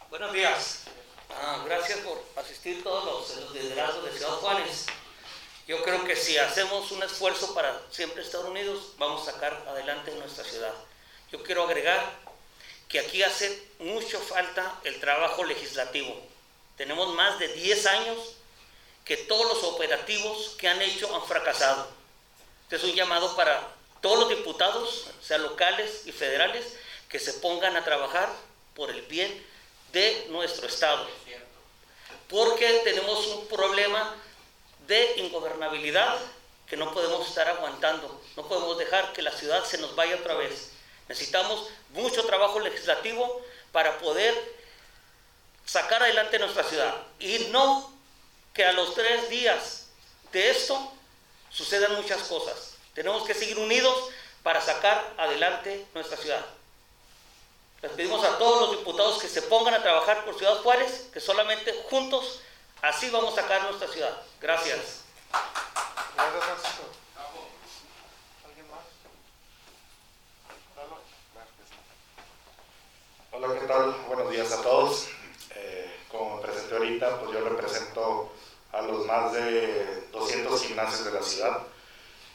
Buenos 0.10 0.34
días. 0.34 0.84
Ah, 1.30 1.63
gracias 1.66 2.00
por 2.00 2.24
asistir 2.38 2.82
todos 2.82 3.06
los, 3.06 3.44
los 3.44 3.51
liderazgos 3.51 4.06
de 4.06 4.18
Ciudad 4.18 4.32
Juárez. 4.32 4.86
Yo 5.68 5.84
creo 5.84 6.06
que 6.06 6.16
si 6.16 6.38
hacemos 6.38 6.92
un 6.92 7.04
esfuerzo 7.04 7.54
para 7.54 7.78
siempre 7.92 8.24
estar 8.24 8.46
unidos, 8.46 8.94
vamos 8.98 9.28
a 9.28 9.34
sacar 9.34 9.66
adelante 9.68 10.16
nuestra 10.16 10.46
ciudad. 10.46 10.74
Yo 11.30 11.44
quiero 11.44 11.64
agregar 11.64 12.10
que 12.88 13.00
aquí 13.00 13.22
hace 13.22 13.68
mucho 13.80 14.18
falta 14.22 14.80
el 14.86 14.98
trabajo 15.02 15.44
legislativo. 15.44 16.22
Tenemos 16.78 17.14
más 17.16 17.38
de 17.40 17.50
10 17.50 17.86
años 17.86 18.18
que 19.04 19.18
todos 19.18 19.46
los 19.46 19.64
operativos 19.66 20.56
que 20.58 20.70
han 20.70 20.82
hecho 20.82 21.14
han 21.14 21.28
fracasado. 21.28 21.90
Este 22.64 22.78
es 22.78 22.84
un 22.86 22.96
llamado 22.96 23.36
para 23.36 23.68
todos 24.00 24.20
los 24.20 24.30
diputados, 24.30 25.08
sean 25.22 25.44
locales 25.44 26.04
y 26.06 26.14
federales, 26.14 26.78
que 27.10 27.20
se 27.20 27.34
pongan 27.34 27.76
a 27.76 27.84
trabajar 27.84 28.30
por 28.74 28.90
el 28.90 29.02
bien 29.02 29.46
de 29.92 30.28
nuestro 30.30 30.68
Estado. 30.68 31.06
Porque 32.30 32.82
tenemos 32.86 33.28
un 33.28 33.48
problema 33.48 34.16
de 34.88 35.17
ingobernabilidad 35.17 36.17
que 36.67 36.77
no 36.77 36.94
podemos 36.94 37.27
estar 37.27 37.48
aguantando. 37.48 38.22
No 38.36 38.48
podemos 38.48 38.77
dejar 38.77 39.13
que 39.13 39.22
la 39.22 39.32
ciudad 39.32 39.63
se 39.63 39.77
nos 39.77 39.96
vaya 39.96 40.15
otra 40.15 40.34
vez. 40.34 40.72
Necesitamos 41.08 41.70
mucho 41.89 42.25
trabajo 42.25 42.60
legislativo 42.60 43.41
para 43.72 43.98
poder 44.00 44.34
sacar 45.65 46.03
adelante 46.03 46.39
nuestra 46.39 46.63
ciudad. 46.63 46.94
Y 47.20 47.48
no 47.51 47.94
que 48.53 48.65
a 48.65 48.74
los 48.74 48.94
tres 48.96 49.29
días 49.29 49.88
de 50.32 50.50
esto 50.50 50.94
sucedan 51.51 51.96
muchas 51.96 52.24
cosas. 52.24 52.75
Tenemos 52.94 53.24
que 53.24 53.34
seguir 53.34 53.58
unidos 53.60 54.10
para 54.44 54.62
sacar 54.62 55.13
adelante 55.17 55.86
nuestra 55.94 56.17
ciudad. 56.17 56.46
Les 57.82 57.91
pedimos 57.91 58.25
a 58.25 58.38
todos 58.39 58.62
los 58.62 58.79
diputados 58.79 59.22
que 59.22 59.29
se 59.29 59.44
pongan 59.44 59.75
a 59.75 59.84
trabajar 59.84 60.25
por 60.25 60.36
Ciudad 60.36 60.62
Juárez, 60.63 61.10
que 61.13 61.20
solamente 61.20 61.74
juntos 61.89 62.39
así 62.81 63.10
vamos 63.10 63.38
a 63.38 63.41
sacar 63.41 63.63
nuestra 63.63 63.88
ciudad. 63.88 64.17
Gracias. 64.41 65.03
Gracias, 66.15 66.43
Francisco. 66.43 66.84
¿Alguien 68.46 68.65
más? 68.69 68.86
Hola, 73.31 73.60
¿qué 73.60 73.67
tal? 73.67 73.91
Buenos 74.07 74.31
días 74.31 74.51
a 74.51 74.62
todos. 74.62 75.10
Eh, 75.55 76.00
como 76.10 76.38
me 76.38 76.41
presenté 76.43 76.75
ahorita, 76.75 77.19
pues 77.19 77.31
yo 77.31 77.48
represento 77.48 78.31
a 78.72 78.81
los 78.81 79.05
más 79.05 79.34
de 79.34 80.07
200 80.12 80.62
gimnasios 80.63 81.05
de 81.05 81.12
la 81.12 81.24
ciudad 81.24 81.60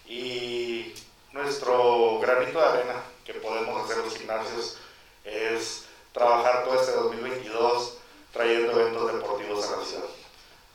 y 0.07 0.95
nuestro 1.33 2.19
granito 2.21 2.59
de 2.59 2.67
arena 2.67 3.03
que 3.25 3.35
podemos 3.35 3.85
hacer 3.85 3.99
los 3.99 4.17
gimnasios 4.17 4.79
es 5.25 5.87
trabajar 6.13 6.65
todo 6.65 6.81
este 6.81 6.93
2022 6.93 7.99
trayendo 8.33 8.73
eventos 8.73 9.13
deportivos 9.13 9.69
a 9.69 9.77
la 9.77 9.85
ciudad. 9.85 10.05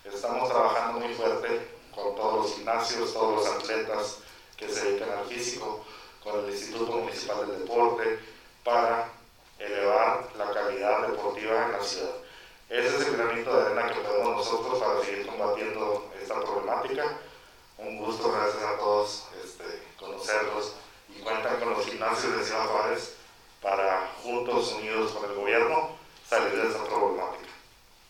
Estamos 0.06 0.50
trabajando 0.50 1.00
muy 1.00 1.14
fuerte 1.14 1.68
con 1.94 2.16
todos 2.16 2.46
los 2.46 2.56
gimnasios, 2.56 3.14
todos 3.14 3.36
los 3.36 3.56
atletas 3.56 4.20
que 4.56 4.70
se 4.70 4.86
dedican 4.86 5.10
al 5.10 5.26
físico, 5.26 5.86
con 6.24 6.46
el 6.46 6.52
Instituto 6.52 6.92
Municipal 6.92 7.48
del 7.48 7.60
Deporte, 7.60 8.20
para 8.64 9.10
elevar 9.60 10.28
la 10.38 10.52
calidad 10.52 11.08
deportiva 11.08 11.66
en 11.66 11.72
la 11.74 11.84
ciudad. 11.84 12.16
Ese 12.70 12.98
es 12.98 13.08
el 13.08 13.18
granito 13.18 13.56
de 13.56 13.66
arena 13.66 13.92
que 13.92 14.00
podemos 14.02 14.38
nosotros 14.38 14.80
para 14.80 15.04
seguir 15.04 15.26
combatiendo 15.26 16.12
esta 16.22 16.40
problemática. 16.42 17.18
Un 17.78 17.98
gusto, 17.98 18.32
gracias 18.32 18.64
a 18.64 18.78
todos, 18.78 19.28
este, 19.44 19.84
conocerlos 20.00 20.74
y 21.10 21.20
cuentan 21.22 21.60
con 21.60 21.72
los 21.72 21.86
gimnasios 21.86 22.38
de 22.38 22.44
Ciudad 22.44 22.66
Juárez 22.66 23.16
para 23.62 24.12
juntos, 24.24 24.74
unidos 24.74 25.12
con 25.12 25.30
el 25.30 25.36
gobierno, 25.36 25.98
salir 26.28 26.62
de 26.62 26.68
esta 26.68 26.84
problemática. 26.84 27.52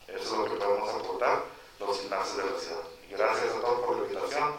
Eso 0.08 0.24
es 0.24 0.32
lo 0.32 0.46
que 0.46 0.60
podemos 0.60 0.90
aportar 0.90 1.44
los 1.80 2.02
gimnasios 2.02 2.38
de 2.38 2.52
la 2.52 2.60
ciudad. 2.60 2.84
Y 3.08 3.12
gracias 3.12 3.56
a 3.56 3.62
todos 3.62 3.86
por 3.86 3.98
la 3.98 4.04
invitación 4.04 4.56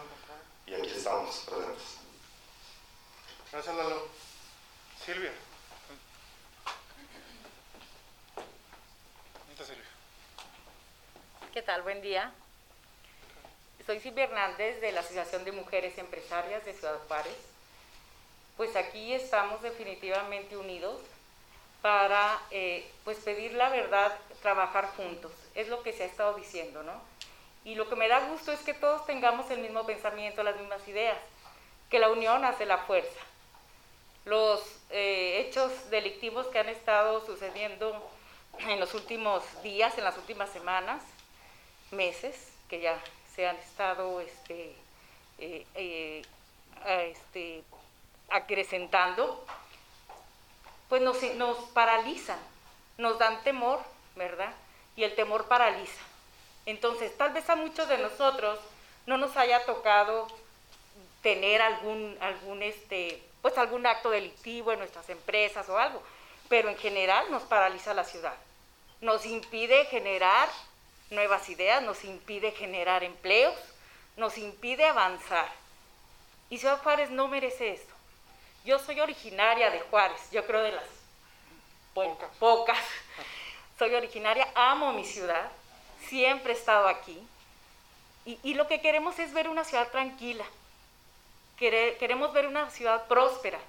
y 0.67 0.75
aquí 0.75 0.91
estamos 0.91 1.45
presentes. 1.47 1.99
Gracias, 3.51 3.75
Lalo. 3.75 4.09
Silvia. 5.05 5.33
Silvia. 9.57 9.85
¿Qué 11.53 11.63
tal? 11.63 11.83
Buen 11.83 12.01
día. 12.03 12.33
Soy 13.87 14.01
Silvia 14.19 14.35
Hernández 14.35 14.81
de 14.81 14.91
la 14.91 14.99
Asociación 14.99 15.45
de 15.45 15.53
Mujeres 15.53 15.97
Empresarias 15.97 16.65
de 16.65 16.73
Ciudad 16.73 16.99
Juárez. 17.07 17.37
Pues 18.57 18.75
aquí 18.75 19.15
estamos 19.15 19.63
definitivamente 19.63 20.57
unidos 20.57 21.01
para 21.83 22.37
eh, 22.51 22.91
pues 23.05 23.19
pedir 23.19 23.53
la 23.53 23.69
verdad, 23.69 24.13
trabajar 24.43 24.89
juntos. 24.97 25.31
Es 25.55 25.69
lo 25.69 25.85
que 25.85 25.93
se 25.93 26.03
ha 26.03 26.07
estado 26.07 26.35
diciendo, 26.35 26.83
¿no? 26.83 27.01
Y 27.65 27.77
lo 27.77 27.89
que 27.89 27.95
me 27.95 28.09
da 28.09 28.27
gusto 28.27 28.51
es 28.51 28.59
que 28.59 28.75
todos 28.75 29.07
tengamos 29.07 29.53
el 29.53 29.61
mismo 29.61 29.87
pensamiento, 29.87 30.43
las 30.43 30.57
mismas 30.57 30.89
ideas, 30.89 31.19
que 31.89 32.01
la 32.01 32.09
unión 32.09 32.45
hace 32.45 32.67
la 32.67 32.79
fuerza. 32.79 33.21
Los 34.25 34.61
eh, 34.91 35.47
hechos 35.47 35.91
delictivos 35.91 36.49
que 36.49 36.59
han 36.59 36.69
estado 36.69 37.25
sucediendo 37.25 38.05
en 38.59 38.81
los 38.81 38.95
últimos 38.95 39.45
días, 39.63 39.97
en 39.97 40.03
las 40.03 40.17
últimas 40.19 40.51
semanas, 40.51 41.05
meses, 41.93 42.49
que 42.69 42.81
ya 42.81 43.01
se 43.39 43.47
han 43.47 43.55
estado 43.55 44.21
este, 44.21 44.75
eh, 45.39 46.25
este, 46.85 47.63
acrecentando, 48.31 49.47
pues 50.89 51.01
nos, 51.03 51.23
nos 51.37 51.57
paralizan, 51.67 52.41
nos 52.97 53.17
dan 53.21 53.41
temor, 53.45 53.79
¿verdad? 54.17 54.53
Y 54.97 55.05
el 55.05 55.15
temor 55.15 55.47
paraliza. 55.47 56.03
Entonces, 56.67 57.17
tal 57.17 57.33
vez 57.33 57.49
a 57.49 57.55
muchos 57.55 57.87
de 57.87 57.99
nosotros 57.99 58.59
no 59.07 59.19
nos 59.19 59.37
haya 59.37 59.65
tocado 59.67 60.27
tener 61.23 61.63
algún, 61.63 62.19
algún, 62.21 62.65
este, 62.65 63.23
pues 63.41 63.57
algún 63.57 63.87
acto 63.87 64.11
delictivo 64.11 64.73
en 64.73 64.81
nuestras 64.81 65.09
empresas 65.11 65.69
o 65.69 65.79
algo, 65.79 66.03
pero 66.49 66.71
en 66.71 66.77
general 66.77 67.31
nos 67.31 67.45
paraliza 67.45 67.95
la 67.95 68.03
ciudad. 68.03 68.35
Nos 69.01 69.25
impide 69.27 69.85
generar 69.85 70.49
nuevas 71.11 71.49
ideas, 71.49 71.83
nos 71.83 72.05
impide 72.05 72.53
generar 72.53 73.03
empleos, 73.05 73.55
nos 74.17 74.39
impide 74.39 74.85
avanzar. 74.85 75.49
Y 76.51 76.59
Ciudad 76.59 76.81
Juárez 76.83 77.11
no 77.11 77.29
merece 77.29 77.73
esto. 77.73 77.95
Yo 78.65 78.79
soy 78.79 79.01
originaria 79.01 79.71
de 79.71 79.81
Juárez, 79.81 80.21
yo 80.31 80.47
creo 80.47 80.63
de 80.63 80.73
las 80.73 80.85
pocas. 81.95 82.31
pocas. 82.39 82.79
Soy 83.79 83.95
originaria, 83.95 84.49
amo 84.57 84.93
mi 84.93 85.05
ciudad, 85.05 85.53
siempre 86.09 86.53
he 86.53 86.57
estado 86.57 86.89
aquí. 86.89 87.17
Y, 88.25 88.39
y 88.43 88.55
lo 88.55 88.67
que 88.67 88.81
queremos 88.81 89.21
es 89.21 89.33
ver 89.33 89.49
una 89.49 89.63
ciudad 89.65 89.89
tranquila. 89.93 90.45
queremos 91.57 92.33
ver 92.33 92.49
una 92.49 92.71
ciudad 92.71 93.07
próspera. 93.07 93.61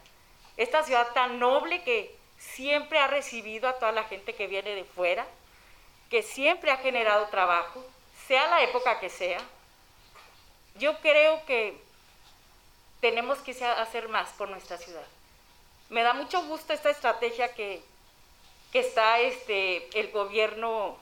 Esta 0.58 0.84
ciudad 0.84 1.13
tan 1.13 1.38
noble 1.38 1.84
que 1.84 2.15
siempre 2.39 2.98
ha 2.98 3.08
recibido 3.08 3.69
a 3.69 3.74
toda 3.74 3.91
la 3.91 4.03
gente 4.05 4.34
que 4.34 4.48
viene 4.48 4.74
de 4.74 4.84
fuera, 4.84 5.27
que 6.10 6.24
siempre 6.24 6.72
ha 6.72 6.78
generado 6.78 7.28
trabajo, 7.28 7.84
sea 8.28 8.48
la 8.48 8.63
época 8.63 9.00
que 9.00 9.10
sea. 9.10 9.39
Yo 10.75 11.00
creo 11.00 11.46
que 11.46 11.80
tenemos 13.00 13.39
que 13.39 13.51
hacer 13.66 14.10
más 14.10 14.30
por 14.32 14.50
nuestra 14.50 14.78
ciudad. 14.78 15.06
Me 15.89 16.04
da 16.04 16.13
mucho 16.13 16.44
gusto 16.46 16.74
esta 16.74 16.89
estrategia 16.89 17.54
que, 17.54 17.82
está 18.74 19.20
este, 19.20 19.89
el 20.00 20.12
gobierno 20.12 20.98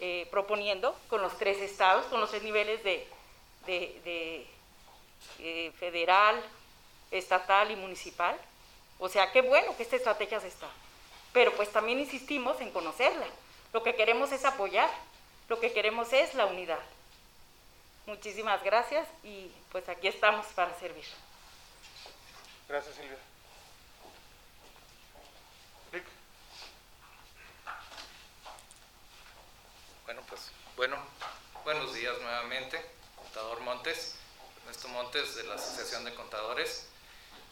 eh, 0.00 0.26
proponiendo 0.30 0.96
con 1.08 1.20
los 1.20 1.36
tres 1.36 1.58
estados, 1.58 2.06
con 2.06 2.20
los 2.20 2.30
tres 2.30 2.42
niveles 2.42 2.82
de, 2.82 3.06
eh, 3.66 5.72
federal, 5.78 6.42
estatal 7.10 7.70
y 7.70 7.76
municipal. 7.76 8.38
O 8.98 9.08
sea, 9.08 9.30
qué 9.32 9.42
bueno 9.42 9.76
que 9.76 9.82
esta 9.82 9.96
estrategia 9.96 10.40
se 10.40 10.48
está. 10.48 10.68
Pero 11.32 11.52
pues 11.52 11.70
también 11.70 12.00
insistimos 12.00 12.60
en 12.60 12.70
conocerla. 12.70 13.26
Lo 13.74 13.82
que 13.82 13.96
queremos 13.96 14.30
es 14.30 14.44
apoyar, 14.44 14.88
lo 15.48 15.58
que 15.58 15.72
queremos 15.72 16.12
es 16.12 16.32
la 16.36 16.46
unidad. 16.46 16.78
Muchísimas 18.06 18.62
gracias 18.62 19.08
y 19.24 19.50
pues 19.72 19.88
aquí 19.88 20.06
estamos 20.06 20.46
para 20.54 20.78
servir. 20.78 21.04
Gracias, 22.68 22.94
Silvia. 22.94 23.18
Rick. 25.90 26.04
Bueno, 30.04 30.22
pues, 30.28 30.52
bueno, 30.76 30.96
buenos 31.64 31.94
días 31.94 32.16
nuevamente, 32.20 32.80
contador 33.16 33.58
Montes, 33.58 34.14
Ernesto 34.60 34.86
Montes 34.86 35.34
de 35.34 35.42
la 35.42 35.56
Asociación 35.56 36.04
de 36.04 36.14
Contadores. 36.14 36.86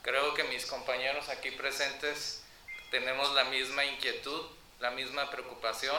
Creo 0.02 0.34
que 0.34 0.44
mis 0.44 0.66
compañeros 0.66 1.28
aquí 1.30 1.50
presentes 1.50 2.44
tenemos 2.92 3.34
la 3.34 3.42
misma 3.44 3.84
inquietud, 3.84 4.46
la 4.82 4.90
misma 4.90 5.30
preocupación 5.30 5.96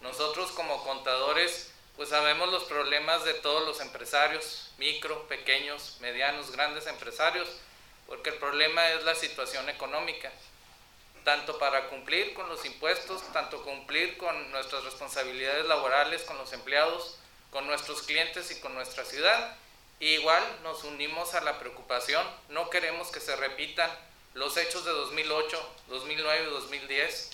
Nosotros 0.00 0.50
como 0.52 0.82
contadores 0.82 1.70
pues 1.96 2.08
sabemos 2.08 2.50
los 2.50 2.64
problemas 2.64 3.24
de 3.24 3.34
todos 3.34 3.64
los 3.64 3.80
empresarios, 3.80 4.72
micro, 4.78 5.28
pequeños, 5.28 5.98
medianos, 6.00 6.50
grandes 6.50 6.88
empresarios, 6.88 7.48
porque 8.08 8.30
el 8.30 8.36
problema 8.36 8.90
es 8.90 9.04
la 9.04 9.14
situación 9.14 9.68
económica, 9.68 10.32
tanto 11.22 11.56
para 11.58 11.88
cumplir 11.90 12.34
con 12.34 12.48
los 12.48 12.64
impuestos, 12.64 13.22
tanto 13.32 13.62
cumplir 13.62 14.16
con 14.16 14.50
nuestras 14.50 14.82
responsabilidades 14.82 15.66
laborales 15.66 16.22
con 16.22 16.36
los 16.36 16.52
empleados, 16.52 17.16
con 17.50 17.66
nuestros 17.68 18.02
clientes 18.02 18.50
y 18.50 18.60
con 18.60 18.74
nuestra 18.74 19.04
ciudad. 19.04 19.56
igual 20.00 20.42
nos 20.64 20.82
unimos 20.82 21.34
a 21.34 21.42
la 21.42 21.60
preocupación, 21.60 22.26
no 22.48 22.70
queremos 22.70 23.12
que 23.12 23.20
se 23.20 23.36
repitan 23.36 23.88
los 24.34 24.56
hechos 24.56 24.84
de 24.84 24.90
2008, 24.90 25.74
2009 25.86 26.42
y 26.42 26.50
2010. 26.50 27.30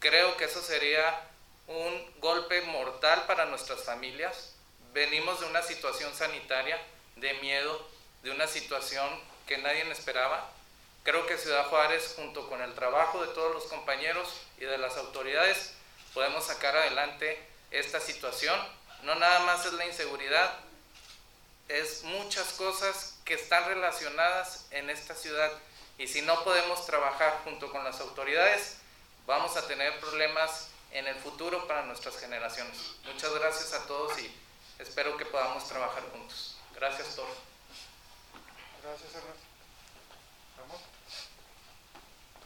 Creo 0.00 0.36
que 0.36 0.44
eso 0.44 0.62
sería 0.62 1.28
un 1.66 2.20
golpe 2.20 2.60
mortal 2.62 3.24
para 3.26 3.46
nuestras 3.46 3.84
familias. 3.84 4.54
Venimos 4.92 5.40
de 5.40 5.46
una 5.46 5.62
situación 5.62 6.14
sanitaria 6.14 6.78
de 7.16 7.34
miedo, 7.34 7.88
de 8.22 8.30
una 8.30 8.46
situación 8.46 9.08
que 9.46 9.58
nadie 9.58 9.90
esperaba. 9.90 10.50
Creo 11.02 11.26
que 11.26 11.36
Ciudad 11.36 11.66
Juárez, 11.66 12.14
junto 12.16 12.48
con 12.48 12.60
el 12.62 12.74
trabajo 12.74 13.24
de 13.24 13.32
todos 13.34 13.52
los 13.52 13.64
compañeros 13.64 14.28
y 14.58 14.64
de 14.66 14.78
las 14.78 14.96
autoridades, 14.96 15.74
podemos 16.14 16.46
sacar 16.46 16.76
adelante 16.76 17.42
esta 17.70 17.98
situación. 18.00 18.58
No 19.02 19.14
nada 19.16 19.40
más 19.40 19.66
es 19.66 19.72
la 19.72 19.86
inseguridad, 19.86 20.54
es 21.68 22.04
muchas 22.04 22.52
cosas 22.54 23.18
que 23.24 23.34
están 23.34 23.64
relacionadas 23.64 24.66
en 24.70 24.90
esta 24.90 25.14
ciudad 25.14 25.50
y 25.98 26.06
si 26.06 26.22
no 26.22 26.44
podemos 26.44 26.86
trabajar 26.86 27.40
junto 27.44 27.70
con 27.72 27.84
las 27.84 28.00
autoridades, 28.00 28.78
vamos 29.28 29.54
a 29.58 29.66
tener 29.66 30.00
problemas 30.00 30.70
en 30.90 31.06
el 31.06 31.14
futuro 31.16 31.68
para 31.68 31.84
nuestras 31.84 32.16
generaciones. 32.16 32.94
Muchas 33.04 33.30
gracias 33.34 33.74
a 33.74 33.86
todos 33.86 34.18
y 34.18 34.34
espero 34.78 35.18
que 35.18 35.26
podamos 35.26 35.68
trabajar 35.68 36.02
juntos. 36.10 36.56
Gracias, 36.74 37.14
Tor. 37.14 37.28
Gracias, 38.82 39.14
Ernesto. 39.14 39.44
Ramón. 40.56 40.80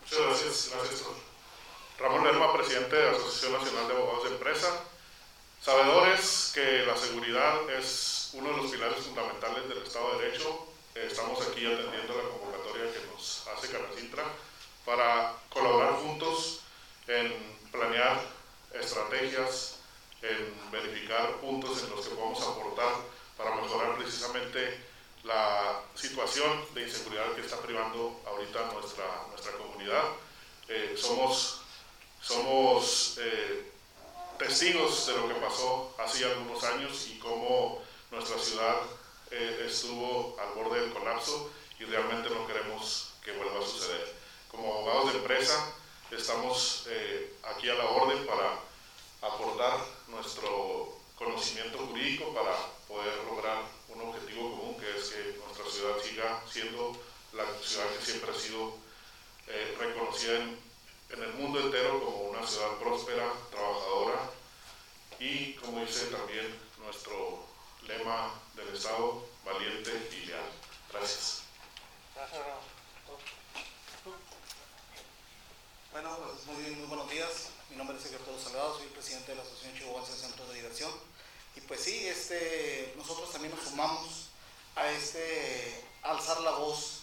Muchas 0.00 0.18
gracias, 0.18 0.70
gracias. 0.74 1.02
Ramón 2.00 2.24
Lerma, 2.24 2.52
presidente 2.52 2.96
de 2.96 3.12
la 3.12 3.16
Asociación 3.16 3.52
Nacional 3.52 3.86
de 3.86 3.94
Abogados 3.94 4.24
de 4.24 4.30
Empresa. 4.30 4.80
Sabedores 5.60 6.50
que 6.52 6.84
la 6.84 6.96
seguridad 6.96 7.70
es 7.70 8.30
uno 8.32 8.50
de 8.50 8.56
los 8.56 8.72
pilares 8.72 9.04
fundamentales 9.04 9.68
del 9.68 9.84
Estado 9.84 10.18
de 10.18 10.24
Derecho. 10.24 10.66
Estamos 10.96 11.46
aquí 11.46 11.64
atendiendo 11.64 12.16
la 12.16 12.28
convocatoria 12.28 12.92
que 12.92 13.06
nos 13.06 13.46
hace 13.46 13.70
Canacintra 13.70 14.24
para 14.84 15.36
colaborar 15.48 15.92
juntos 15.92 16.61
en 17.06 17.58
planear 17.70 18.20
estrategias, 18.74 19.78
en 20.22 20.70
verificar 20.70 21.36
puntos 21.36 21.82
en 21.82 21.90
los 21.90 22.06
que 22.06 22.14
podemos 22.14 22.42
aportar 22.42 22.94
para 23.36 23.56
mejorar 23.56 23.96
precisamente 23.96 24.80
la 25.24 25.80
situación 25.94 26.64
de 26.74 26.82
inseguridad 26.82 27.32
que 27.34 27.42
está 27.42 27.60
privando 27.60 28.20
ahorita 28.26 28.72
nuestra, 28.72 29.04
nuestra 29.30 29.52
comunidad. 29.52 30.04
Eh, 30.68 30.94
somos 30.96 31.62
somos 32.22 33.18
eh, 33.18 33.72
testigos 34.38 35.06
de 35.08 35.14
lo 35.14 35.26
que 35.26 35.34
pasó 35.34 35.92
hace 35.98 36.24
algunos 36.24 36.62
años 36.62 37.08
y 37.08 37.18
cómo 37.18 37.82
nuestra 38.12 38.38
ciudad 38.38 38.76
eh, 39.32 39.64
estuvo 39.66 40.36
al 40.38 40.54
borde 40.54 40.80
del 40.80 40.92
colapso 40.92 41.50
y 41.80 41.84
realmente 41.84 42.30
no 42.30 42.46
queremos 42.46 43.14
que 43.24 43.32
vuelva 43.32 43.58
a 43.58 43.66
suceder. 43.66 44.14
Como 44.48 44.72
abogados 44.72 45.12
de 45.12 45.18
empresa, 45.18 45.74
Estamos 46.12 46.84
eh, 46.88 47.32
aquí 47.42 47.70
a 47.70 47.74
la 47.74 47.86
orden 47.86 48.26
para 48.26 48.58
aportar 49.22 49.80
nuestro 50.08 50.98
conocimiento 51.16 51.78
jurídico 51.86 52.34
para 52.34 52.54
poder 52.86 53.16
lograr 53.24 53.62
un 53.88 54.02
objetivo 54.02 54.50
común, 54.50 54.76
que 54.78 54.98
es 54.98 55.08
que 55.08 55.38
nuestra 55.42 55.64
ciudad 55.70 55.96
siga 56.02 56.42
siendo 56.46 56.92
la 57.32 57.46
ciudad 57.62 57.88
que 57.96 58.04
siempre 58.04 58.30
ha 58.30 58.34
sido 58.34 58.74
eh, 59.46 59.74
reconocida 59.78 60.36
en, 60.36 60.58
en, 61.10 61.22
el 61.22 61.32
mundo 61.32 61.60
entero 61.60 61.98
como 62.04 62.28
una 62.28 62.46
ciudad 62.46 62.76
próspera, 62.78 63.32
trabajadora 63.50 64.30
y, 65.18 65.54
como 65.54 65.80
dice 65.80 66.06
también 66.06 66.54
nuestro 66.78 67.46
lema 67.86 68.34
del 68.54 68.68
Estado, 68.68 69.24
valiente 69.46 70.10
y 70.12 70.26
leal. 70.26 70.44
Gracias. 70.92 71.42
Bueno, 75.92 76.08
muy, 76.46 76.70
muy 76.74 76.86
buenos 76.86 77.10
días. 77.10 77.50
Mi 77.68 77.76
nombre 77.76 77.98
es 77.98 78.02
Secretario 78.02 78.40
Salgado, 78.40 78.78
soy 78.78 78.86
presidente 78.86 79.32
de 79.32 79.36
la 79.36 79.42
Asociación 79.42 79.74
Chihuahuense 79.74 80.12
de 80.12 80.18
Centros 80.20 80.48
de 80.48 80.54
Diversión. 80.54 80.90
Y 81.54 81.60
pues 81.60 81.80
sí, 81.80 82.08
este, 82.08 82.94
nosotros 82.96 83.30
también 83.30 83.54
nos 83.54 83.62
sumamos 83.62 84.28
a 84.74 84.88
este 84.88 85.84
alzar 86.00 86.40
la 86.40 86.52
voz 86.52 87.02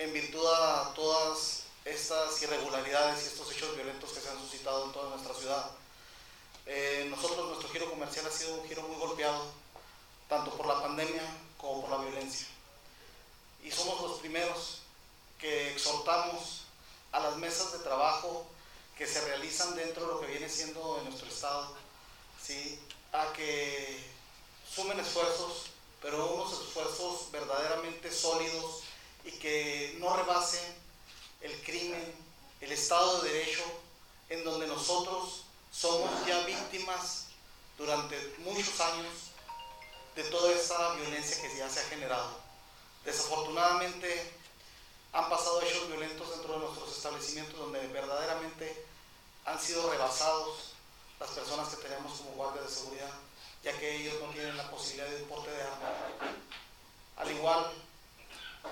en 0.00 0.12
virtud 0.12 0.44
a 0.44 0.92
todas 0.96 1.66
estas 1.84 2.42
irregularidades 2.42 3.22
y 3.22 3.26
estos 3.28 3.52
hechos 3.52 3.76
violentos 3.76 4.10
que 4.10 4.20
se 4.20 4.28
han 4.28 4.40
suscitado 4.40 4.86
en 4.86 4.92
toda 4.92 5.10
nuestra 5.10 5.32
ciudad. 5.32 5.70
Eh, 6.66 7.06
nosotros, 7.08 7.46
nuestro 7.46 7.68
giro 7.68 7.88
comercial 7.88 8.26
ha 8.26 8.32
sido 8.32 8.56
un 8.56 8.66
giro 8.66 8.82
muy 8.82 8.96
golpeado, 8.96 9.46
tanto 10.28 10.50
por 10.56 10.66
la 10.66 10.82
pandemia 10.82 11.22
como 11.58 11.82
por 11.82 11.90
la 11.90 12.04
violencia. 12.04 12.48
Y 13.62 13.70
somos 13.70 14.00
los 14.00 14.18
primeros 14.18 14.80
que 15.38 15.70
exhortamos 15.70 16.65
a 17.16 17.20
las 17.20 17.36
mesas 17.36 17.72
de 17.72 17.78
trabajo 17.78 18.46
que 18.96 19.06
se 19.06 19.22
realizan 19.22 19.74
dentro 19.74 20.06
de 20.06 20.12
lo 20.12 20.20
que 20.20 20.26
viene 20.26 20.50
siendo 20.50 20.98
en 20.98 21.04
nuestro 21.04 21.28
estado, 21.28 21.74
¿sí? 22.42 22.78
a 23.12 23.32
que 23.32 24.04
sumen 24.70 25.00
esfuerzos, 25.00 25.70
pero 26.02 26.34
unos 26.34 26.52
esfuerzos 26.52 27.30
verdaderamente 27.32 28.12
sólidos 28.12 28.82
y 29.24 29.32
que 29.32 29.96
no 29.98 30.14
rebasen 30.14 30.62
el 31.40 31.62
crimen, 31.62 32.14
el 32.60 32.72
Estado 32.72 33.22
de 33.22 33.30
Derecho, 33.30 33.64
en 34.28 34.44
donde 34.44 34.66
nosotros 34.66 35.44
somos 35.72 36.10
ya 36.26 36.40
víctimas 36.40 37.28
durante 37.78 38.34
muchos 38.38 38.78
años 38.80 39.12
de 40.16 40.24
toda 40.24 40.52
esa 40.52 40.94
violencia 40.94 41.40
que 41.40 41.56
ya 41.56 41.70
se 41.70 41.80
ha 41.80 41.84
generado. 41.84 42.30
Desafortunadamente, 43.04 44.32
han 45.16 45.30
pasado 45.30 45.62
hechos 45.62 45.88
violentos 45.88 46.28
dentro 46.30 46.52
de 46.52 46.58
nuestros 46.58 46.94
establecimientos 46.94 47.58
donde 47.58 47.86
verdaderamente 47.86 48.84
han 49.46 49.58
sido 49.58 49.90
rebasados 49.90 50.74
las 51.18 51.30
personas 51.30 51.70
que 51.70 51.82
tenemos 51.82 52.18
como 52.18 52.32
guardias 52.32 52.66
de 52.66 52.70
seguridad, 52.70 53.10
ya 53.62 53.72
que 53.78 53.96
ellos 53.96 54.14
no 54.20 54.28
tienen 54.32 54.54
la 54.58 54.70
posibilidad 54.70 55.08
de 55.08 55.22
un 55.22 55.28
porte 55.30 55.50
de 55.50 55.62
arma. 55.62 55.90
Al 57.16 57.30
igual, 57.30 57.72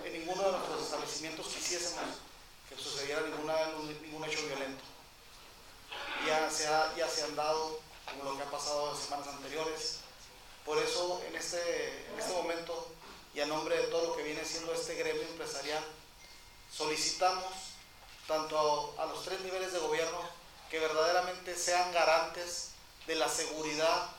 en 0.04 0.12
ninguno 0.12 0.42
de 0.42 0.52
nuestros 0.52 0.82
establecimientos 0.82 1.46
quisiésemos 1.46 2.04
que 2.68 2.76
sucediera 2.76 3.22
ninguna, 3.22 3.56
ningún 4.02 4.24
hecho 4.26 4.46
violento. 4.46 4.84
Ya 6.26 6.50
se, 6.50 6.64
ya 6.98 7.08
se 7.08 7.22
han 7.22 7.36
dado, 7.36 7.80
como 8.04 8.30
lo 8.30 8.36
que 8.36 8.42
ha 8.42 8.50
pasado 8.50 8.94
en 8.94 9.00
semanas 9.00 9.28
anteriores. 9.28 10.00
Por 10.66 10.76
eso, 10.76 11.22
en 11.26 11.36
este, 11.36 12.06
en 12.12 12.20
este 12.20 12.34
momento, 12.34 12.88
y 13.34 13.40
a 13.40 13.46
nombre 13.46 13.78
de 13.78 13.84
todo 13.84 14.08
lo 14.08 14.16
que 14.16 14.24
viene 14.24 14.44
siendo 14.44 14.74
este 14.74 14.94
gremio 14.96 15.22
empresarial, 15.22 15.82
solicitamos 16.76 17.52
tanto 18.26 18.94
a, 18.98 19.06
los 19.06 19.24
tres 19.24 19.40
niveles 19.40 19.72
de 19.72 19.78
gobierno 19.78 20.18
que 20.70 20.78
verdaderamente 20.78 21.56
sean 21.56 21.92
garantes 21.92 22.70
de 23.06 23.14
la 23.14 23.28
seguridad 23.28 24.10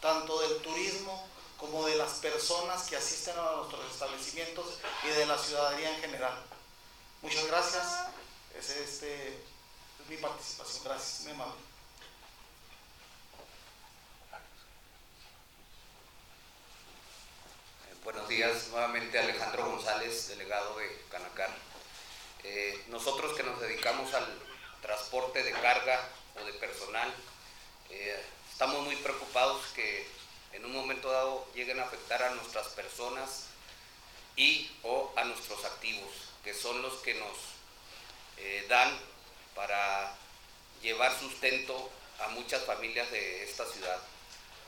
tanto 0.00 0.40
del 0.40 0.62
turismo 0.62 1.28
como 1.58 1.86
de 1.86 1.94
las 1.94 2.14
personas 2.14 2.82
que 2.88 2.96
asisten 2.96 3.38
a 3.38 3.56
nuestros 3.56 3.88
establecimientos 3.92 4.66
y 5.04 5.08
de 5.08 5.26
la 5.26 5.38
ciudadanía 5.38 5.94
en 5.94 6.00
general. 6.00 6.34
Muchas 7.20 7.46
gracias. 7.46 7.84
Es, 8.58 8.70
este, 8.70 9.28
es 9.28 10.08
mi 10.08 10.16
participación. 10.16 10.84
Gracias, 10.84 11.20
muy 11.20 11.32
amable. 11.32 11.54
Buenos 18.02 18.28
días, 18.28 18.68
nuevamente 18.72 19.16
Alejandro 19.16 19.70
González, 19.70 20.26
delegado 20.26 20.76
de 20.78 21.04
Canacar. 21.08 21.71
Eh, 22.44 22.82
nosotros 22.88 23.36
que 23.36 23.42
nos 23.44 23.60
dedicamos 23.60 24.12
al 24.14 24.26
transporte 24.80 25.42
de 25.44 25.52
carga 25.52 26.08
o 26.40 26.44
de 26.44 26.52
personal, 26.54 27.12
eh, 27.90 28.20
estamos 28.50 28.82
muy 28.82 28.96
preocupados 28.96 29.64
que 29.74 30.06
en 30.52 30.64
un 30.64 30.72
momento 30.72 31.10
dado 31.10 31.46
lleguen 31.54 31.78
a 31.78 31.84
afectar 31.84 32.22
a 32.22 32.34
nuestras 32.34 32.68
personas 32.68 33.46
y 34.36 34.70
o 34.82 35.12
a 35.16 35.24
nuestros 35.24 35.64
activos, 35.64 36.10
que 36.42 36.52
son 36.52 36.82
los 36.82 36.94
que 37.02 37.14
nos 37.14 37.36
eh, 38.38 38.66
dan 38.68 38.98
para 39.54 40.16
llevar 40.82 41.16
sustento 41.18 41.90
a 42.18 42.28
muchas 42.28 42.64
familias 42.64 43.10
de 43.10 43.44
esta 43.44 43.66
ciudad. 43.66 44.00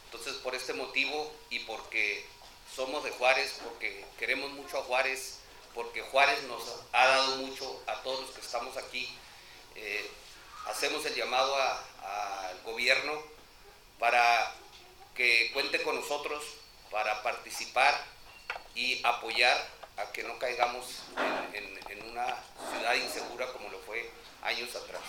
Entonces, 0.07 0.35
por 0.43 0.55
este 0.55 0.75
motivo 0.75 1.35
y 1.51 1.61
porque 1.61 2.25
somos 2.75 3.03
de 3.03 3.11
Juárez, 3.11 3.59
porque 3.65 4.05
queremos 4.19 4.53
mucho 4.53 4.79
a 4.79 4.83
Juárez, 4.83 5.39
porque 5.75 6.03
Juárez 6.03 6.43
nos 6.45 6.63
ha 6.93 7.07
dado 7.07 7.37
mucho 7.37 7.83
a 7.87 7.95
todos 8.03 8.21
los 8.21 8.31
que 8.31 8.41
estamos 8.41 8.77
aquí. 8.77 9.09
Eh, 9.75 10.11
hacemos 10.67 11.05
el 11.07 11.15
llamado 11.15 11.55
al 11.57 12.61
gobierno 12.65 13.13
para 13.99 14.55
que 15.15 15.51
cuente 15.53 15.83
con 15.83 15.97
nosotros 15.97 16.45
para 16.91 17.23
participar 17.23 17.95
y 18.75 19.05
apoyar 19.05 19.57
a 19.97 20.11
que 20.13 20.23
no 20.23 20.39
caigamos 20.39 21.03
en, 21.53 21.75
una 22.11 22.37
ciudad 22.71 22.95
insegura 22.95 23.53
como 23.53 23.69
lo 23.69 23.79
fue 23.81 24.11
años 24.43 24.75
atrás. 24.77 25.03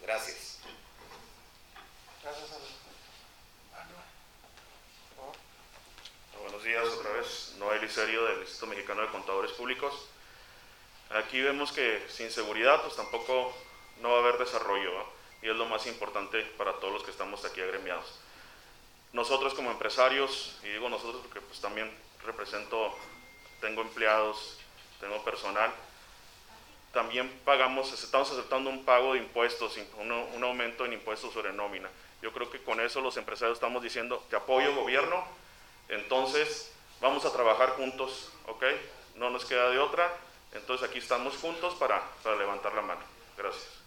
Gracias. 0.00 0.58
Gracias, 2.22 2.50
Buenos 6.44 6.62
días 6.62 6.84
otra 6.84 7.10
vez, 7.12 7.54
Noel 7.58 7.90
Serio 7.90 8.22
del 8.26 8.40
Instituto 8.40 8.66
Mexicano 8.66 9.00
de 9.00 9.08
Contadores 9.08 9.52
Públicos. 9.52 9.94
Aquí 11.08 11.40
vemos 11.40 11.72
que 11.72 12.04
sin 12.10 12.30
seguridad 12.30 12.82
pues 12.82 12.94
tampoco 12.96 13.56
no 14.02 14.10
va 14.10 14.16
a 14.16 14.20
haber 14.20 14.36
desarrollo 14.36 14.92
y 15.40 15.48
es 15.48 15.56
lo 15.56 15.64
más 15.64 15.86
importante 15.86 16.42
para 16.58 16.74
todos 16.74 16.92
los 16.92 17.02
que 17.02 17.12
estamos 17.12 17.46
aquí 17.46 17.62
agremiados. 17.62 18.20
Nosotros 19.14 19.54
como 19.54 19.70
empresarios, 19.70 20.58
y 20.62 20.68
digo 20.68 20.90
nosotros 20.90 21.22
porque 21.22 21.40
pues 21.40 21.62
también 21.62 21.90
represento, 22.26 22.94
tengo 23.62 23.80
empleados, 23.80 24.58
tengo 25.00 25.24
personal, 25.24 25.72
también 26.92 27.30
pagamos, 27.46 27.90
estamos 27.90 28.30
aceptando 28.30 28.68
un 28.68 28.84
pago 28.84 29.14
de 29.14 29.20
impuestos, 29.20 29.78
un, 29.98 30.12
un 30.12 30.44
aumento 30.44 30.84
en 30.84 30.92
impuestos 30.92 31.32
sobre 31.32 31.54
nómina. 31.54 31.88
Yo 32.20 32.32
creo 32.32 32.50
que 32.50 32.62
con 32.62 32.82
eso 32.82 33.00
los 33.00 33.16
empresarios 33.16 33.56
estamos 33.56 33.82
diciendo, 33.82 34.22
te 34.28 34.36
apoyo 34.36 34.74
gobierno, 34.74 35.24
entonces 35.88 36.70
vamos 37.00 37.24
a 37.24 37.32
trabajar 37.32 37.70
juntos, 37.70 38.30
¿ok? 38.46 38.64
No 39.16 39.30
nos 39.30 39.44
queda 39.44 39.70
de 39.70 39.78
otra, 39.78 40.10
entonces 40.52 40.88
aquí 40.88 40.98
estamos 40.98 41.36
juntos 41.36 41.74
para, 41.74 42.02
para 42.22 42.36
levantar 42.36 42.72
la 42.74 42.82
mano. 42.82 43.02
Gracias. 43.36 43.84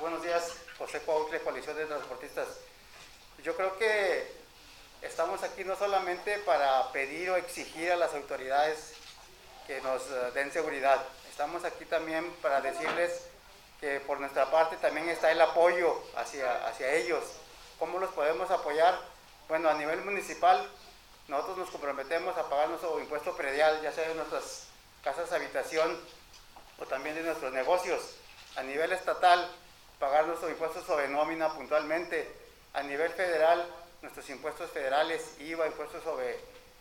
Buenos 0.00 0.22
días, 0.22 0.56
José 0.78 1.00
Cuautle, 1.00 1.40
Coalición 1.40 1.76
de 1.76 1.86
Transportistas. 1.86 2.48
Yo 3.42 3.56
creo 3.56 3.76
que 3.76 4.30
estamos 5.02 5.42
aquí 5.42 5.64
no 5.64 5.76
solamente 5.76 6.38
para 6.38 6.92
pedir 6.92 7.30
o 7.30 7.36
exigir 7.36 7.90
a 7.90 7.96
las 7.96 8.14
autoridades 8.14 8.94
que 9.66 9.80
nos 9.80 10.02
eh, 10.02 10.30
den 10.34 10.52
seguridad, 10.52 11.02
estamos 11.30 11.64
aquí 11.64 11.84
también 11.86 12.30
para 12.42 12.60
decirles 12.60 13.26
que 13.80 13.98
por 14.00 14.20
nuestra 14.20 14.50
parte 14.50 14.76
también 14.76 15.08
está 15.08 15.30
el 15.32 15.40
apoyo 15.40 16.02
hacia, 16.16 16.66
hacia 16.66 16.92
ellos. 16.92 17.24
¿Cómo 17.78 17.98
los 17.98 18.10
podemos 18.10 18.50
apoyar? 18.50 18.98
Bueno, 19.48 19.70
a 19.70 19.74
nivel 19.74 20.02
municipal, 20.02 20.68
nosotros 21.28 21.58
nos 21.58 21.70
comprometemos 21.70 22.36
a 22.36 22.48
pagar 22.48 22.68
nuestro 22.68 23.00
impuesto 23.00 23.34
predial, 23.36 23.80
ya 23.82 23.90
sea 23.90 24.06
de 24.06 24.14
nuestras 24.14 24.66
casas 25.02 25.30
de 25.30 25.36
habitación 25.36 25.98
o 26.78 26.84
también 26.86 27.14
de 27.14 27.22
nuestros 27.22 27.52
negocios. 27.52 28.16
A 28.56 28.62
nivel 28.62 28.92
estatal, 28.92 29.50
pagar 29.98 30.26
nuestros 30.26 30.50
impuestos 30.50 30.84
sobre 30.84 31.08
nómina 31.08 31.52
puntualmente. 31.54 32.30
A 32.74 32.82
nivel 32.82 33.10
federal, 33.12 33.66
nuestros 34.02 34.28
impuestos 34.30 34.70
federales, 34.70 35.36
IVA, 35.40 35.66
impuestos 35.66 36.02
sobre, 36.04 36.32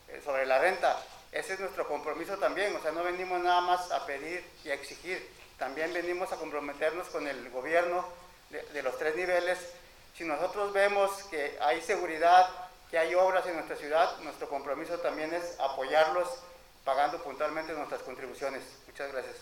eh, 0.10 0.22
sobre 0.24 0.46
la 0.46 0.60
renta. 0.60 1.02
Ese 1.32 1.54
es 1.54 1.60
nuestro 1.60 1.88
compromiso 1.88 2.38
también, 2.38 2.76
o 2.76 2.82
sea, 2.82 2.92
no 2.92 3.04
venimos 3.04 3.40
nada 3.42 3.62
más 3.62 3.92
a 3.92 4.06
pedir 4.06 4.44
y 4.66 4.70
a 4.70 4.74
exigir, 4.74 5.30
también 5.60 5.94
venimos 5.94 6.32
a 6.32 6.38
comprometernos 6.38 7.08
con 7.10 7.28
el 7.28 7.50
gobierno 7.52 8.06
de, 8.50 8.64
de 8.64 8.82
los 8.82 8.98
tres 8.98 9.16
niveles. 9.16 9.60
Si 10.16 10.24
nosotros 10.24 10.74
vemos 10.74 11.12
que 11.26 11.58
hay 11.62 11.82
seguridad, 11.82 12.50
que 12.90 12.98
hay 12.98 13.14
obras 13.14 13.46
en 13.46 13.56
nuestra 13.56 13.76
ciudad, 13.76 14.18
nuestro 14.20 14.50
compromiso 14.50 14.98
también 15.00 15.34
es 15.34 15.60
apoyarlos 15.60 16.28
pagando 16.84 17.22
puntualmente 17.24 17.74
nuestras 17.74 18.02
contribuciones. 18.02 18.64
Muchas 18.88 19.12
gracias. 19.12 19.36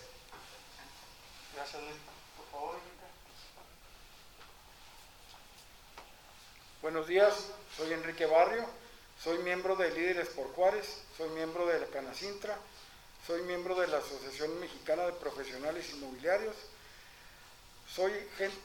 Gracias, 1.55 1.81
Luis. 1.81 1.95
Por 2.35 2.45
favor. 2.51 2.75
Buenos 6.81 7.07
días, 7.07 7.33
soy 7.75 7.91
Enrique 7.91 8.25
Barrio, 8.27 8.63
soy 9.19 9.39
miembro 9.39 9.75
de 9.75 9.89
Líderes 9.91 10.29
por 10.29 10.53
Juárez, 10.53 11.01
soy 11.17 11.27
miembro 11.29 11.65
de 11.65 11.79
la 11.79 11.87
Canacintra, 11.87 12.55
soy 13.27 13.41
miembro 13.41 13.75
de 13.75 13.87
la 13.87 13.97
Asociación 13.97 14.57
Mexicana 14.61 15.05
de 15.05 15.11
Profesionales 15.11 15.89
Inmobiliarios, 15.91 16.55
soy, 17.93 18.13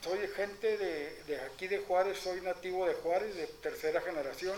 soy 0.05 0.29
gente 0.37 0.79
de, 0.79 1.25
de 1.25 1.41
aquí 1.41 1.67
de 1.67 1.79
Juárez, 1.79 2.21
soy 2.21 2.41
nativo 2.43 2.87
de 2.87 2.95
Juárez, 2.95 3.35
de 3.35 3.49
tercera 3.49 4.01
generación. 4.01 4.57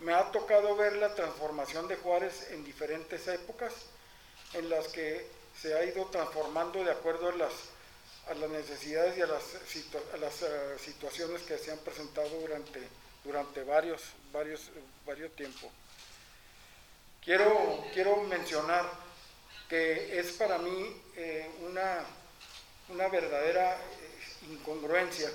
Me 0.00 0.14
ha 0.14 0.32
tocado 0.32 0.74
ver 0.76 0.96
la 0.96 1.14
transformación 1.14 1.88
de 1.88 1.96
Juárez 1.96 2.52
en 2.52 2.64
diferentes 2.64 3.28
épocas, 3.28 3.74
en 4.54 4.70
las 4.70 4.88
que 4.88 5.26
se 5.60 5.74
ha 5.74 5.84
ido 5.84 6.06
transformando 6.06 6.82
de 6.82 6.92
acuerdo 6.92 7.28
a 7.28 7.36
las, 7.36 7.52
a 8.30 8.34
las 8.34 8.48
necesidades 8.48 9.18
y 9.18 9.20
a 9.20 9.26
las, 9.26 10.42
uh, 10.42 10.78
situaciones 10.78 11.42
que 11.42 11.58
se 11.58 11.70
han 11.70 11.78
presentado 11.80 12.30
durante, 12.40 12.80
durante 13.24 13.62
varios, 13.62 14.00
varios, 14.32 14.70
varios 15.04 15.36
tiempos. 15.36 15.70
Quiero, 17.24 17.84
quiero 17.94 18.16
mencionar 18.24 18.84
que 19.68 20.18
es 20.18 20.32
para 20.32 20.58
mí 20.58 21.02
eh, 21.14 21.48
una, 21.60 22.04
una 22.88 23.06
verdadera 23.06 23.76
eh, 23.76 24.50
incongruencia 24.50 25.30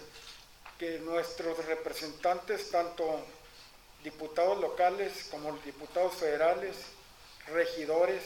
que 0.77 0.99
nuestros 0.99 1.65
representantes, 1.65 2.71
tanto 2.71 3.21
diputados 4.03 4.59
locales 4.59 5.29
como 5.31 5.57
diputados 5.59 6.15
federales, 6.15 6.75
regidores 7.47 8.21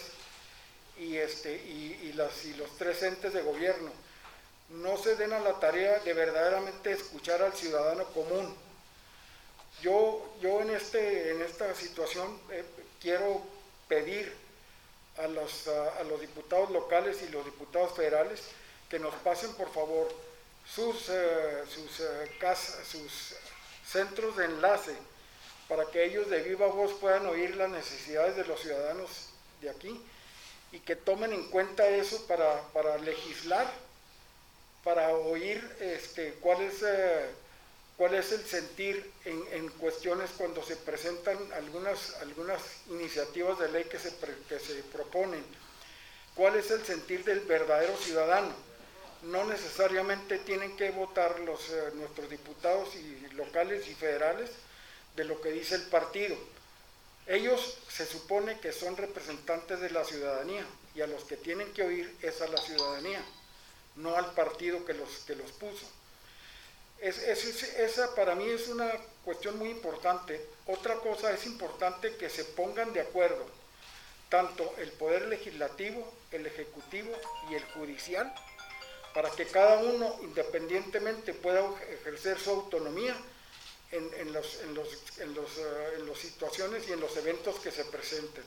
y, 0.98 1.18
este, 1.18 1.56
y, 1.56 2.14
las, 2.14 2.44
y 2.46 2.56
los 2.56 2.76
tres 2.78 3.04
entes 3.04 3.32
de 3.34 3.44
gobierno, 3.44 3.92
no 4.70 4.98
se 4.98 5.16
den 5.16 5.34
a 5.34 5.40
la 5.40 5.60
tarea 5.60 6.00
de 6.00 6.14
verdaderamente 6.14 6.94
escuchar 6.94 7.44
al 7.44 7.54
ciudadano 7.54 8.06
común. 8.06 8.56
Yo, 9.84 10.34
yo 10.42 10.62
en, 10.62 10.72
este, 10.72 11.32
en 11.32 11.42
esta 11.44 11.74
situación 11.76 12.40
eh, 12.50 12.66
quiero 13.00 13.51
pedir 13.92 14.34
a 15.18 15.28
los, 15.28 15.68
a, 15.68 16.04
los 16.06 16.22
diputados 16.22 16.72
locales 16.72 17.22
y 17.24 17.28
los 17.28 17.44
diputados 17.44 17.94
federales 17.94 18.42
que 18.90 19.00
nos 19.00 19.14
pasen 19.16 19.54
por 19.56 19.70
favor 19.74 20.08
sus, 20.66 21.10
eh, 21.10 21.64
sus, 21.68 22.00
eh, 22.00 22.32
casas, 22.40 22.88
sus 22.88 23.36
centros 23.86 24.38
de 24.38 24.46
enlace 24.46 24.96
para 25.68 25.86
que 25.88 26.06
ellos 26.06 26.30
de 26.30 26.42
viva 26.42 26.68
voz 26.68 26.94
puedan 27.02 27.26
oír 27.26 27.58
las 27.58 27.70
necesidades 27.70 28.38
de 28.38 28.46
los 28.46 28.62
ciudadanos 28.62 29.10
de 29.60 29.70
aquí 29.70 30.02
y 30.72 30.80
que 30.80 30.96
tomen 30.96 31.34
en 31.34 31.50
cuenta 31.50 31.86
eso 31.90 32.26
para, 32.28 32.62
para 32.72 32.98
legislar, 32.98 33.70
para 34.86 35.10
oír 35.16 35.62
este, 35.82 36.36
cuál, 36.36 36.62
es, 36.62 36.82
eh, 36.82 37.26
cuál 38.02 38.16
es 38.16 38.32
el 38.32 38.44
sentir 38.44 39.12
en, 39.26 39.70
cuestiones 39.74 40.32
cuando 40.36 40.64
se 40.64 40.76
presentan 40.76 41.38
algunas, 41.54 42.16
iniciativas 42.90 43.60
de 43.60 43.72
ley 43.72 43.84
que 43.84 44.00
se, 44.00 44.10
proponen, 44.92 45.46
cuál 46.34 46.56
es 46.56 46.72
el 46.72 46.84
sentir 46.84 47.24
del 47.24 47.42
verdadero 47.42 47.96
ciudadano 47.98 48.56
no 49.22 49.46
necesariamente 49.46 50.40
tienen 50.40 50.76
que 50.78 50.90
votar 50.90 51.36
eh, 51.38 51.92
nuestros 51.94 52.28
diputados 52.28 52.96
y 52.96 53.36
locales 53.36 53.88
y 53.88 53.94
federales 53.94 54.50
de 55.16 55.26
lo 55.26 55.40
que 55.40 55.52
dice 55.52 55.76
el 55.76 55.84
partido. 55.84 56.36
Ellos 57.28 57.78
se 57.88 58.08
supone 58.08 58.60
que 58.62 58.74
son 58.74 58.98
representantes 58.98 59.80
de 59.80 59.92
la 59.92 60.04
ciudadanía 60.06 60.66
y 60.96 61.02
a 61.02 61.08
los 61.08 61.26
que 61.26 61.38
tienen 61.38 61.72
que 61.74 61.84
oír 61.84 62.16
es 62.24 62.42
a 62.42 62.48
la 62.48 62.58
ciudadanía, 62.58 63.24
no 63.98 64.16
al 64.16 64.34
partido 64.34 64.84
que 64.88 64.96
los 64.96 65.52
puso. 65.60 66.01
Es, 67.02 67.18
es, 67.18 67.64
esa 67.64 68.14
para 68.16 68.36
mí 68.36 68.48
es 68.50 68.68
una 68.68 68.92
cuestión 69.26 69.58
muy 69.58 69.70
importante. 69.70 70.40
Otra 70.68 70.96
cosa 70.96 71.32
es 71.34 71.46
importante 71.46 72.16
que 72.16 72.30
se 72.30 72.46
pongan 72.46 72.94
de 72.94 73.02
acuerdo 73.02 73.46
tanto 74.30 74.74
el 74.78 74.92
poder 74.94 75.24
legislativo, 75.24 76.10
el 76.32 76.46
ejecutivo 76.46 77.12
y 77.50 77.56
el 77.56 77.66
judicial 77.66 78.34
para 79.14 79.30
que 79.32 79.46
cada 79.46 79.80
uno 79.80 80.16
independientemente 80.22 81.34
pueda 81.34 81.64
ejercer 81.90 82.40
su 82.40 82.52
autonomía 82.52 83.16
en, 83.92 84.10
en 84.14 84.32
las 84.32 84.62
en 84.62 84.74
los, 84.74 84.88
en 85.20 85.34
los, 85.34 85.58
uh, 85.58 85.96
en 85.98 86.06
los 86.06 86.18
situaciones 86.18 86.88
y 86.88 86.94
en 86.94 87.02
los 87.02 87.16
eventos 87.18 87.60
que 87.60 87.72
se 87.72 87.84
presenten. 87.86 88.44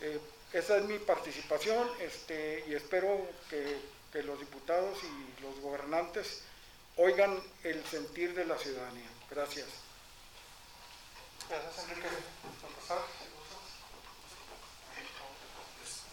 Eh, 0.00 0.18
esa 0.54 0.78
es 0.78 0.84
mi 0.84 0.98
participación 0.98 1.86
este, 2.00 2.64
y 2.66 2.74
espero 2.74 3.28
que, 3.50 3.76
que, 4.12 4.22
los 4.22 4.40
diputados 4.40 4.98
y 5.04 5.42
los 5.42 5.60
gobernantes 5.60 6.40
oigan 7.00 7.42
el 7.64 7.82
sentir 7.86 8.34
de 8.34 8.44
la 8.44 8.58
ciudadanía. 8.58 9.08
Gracias. 9.30 9.66
Gracias, 11.48 11.88
Enrique. 11.88 12.08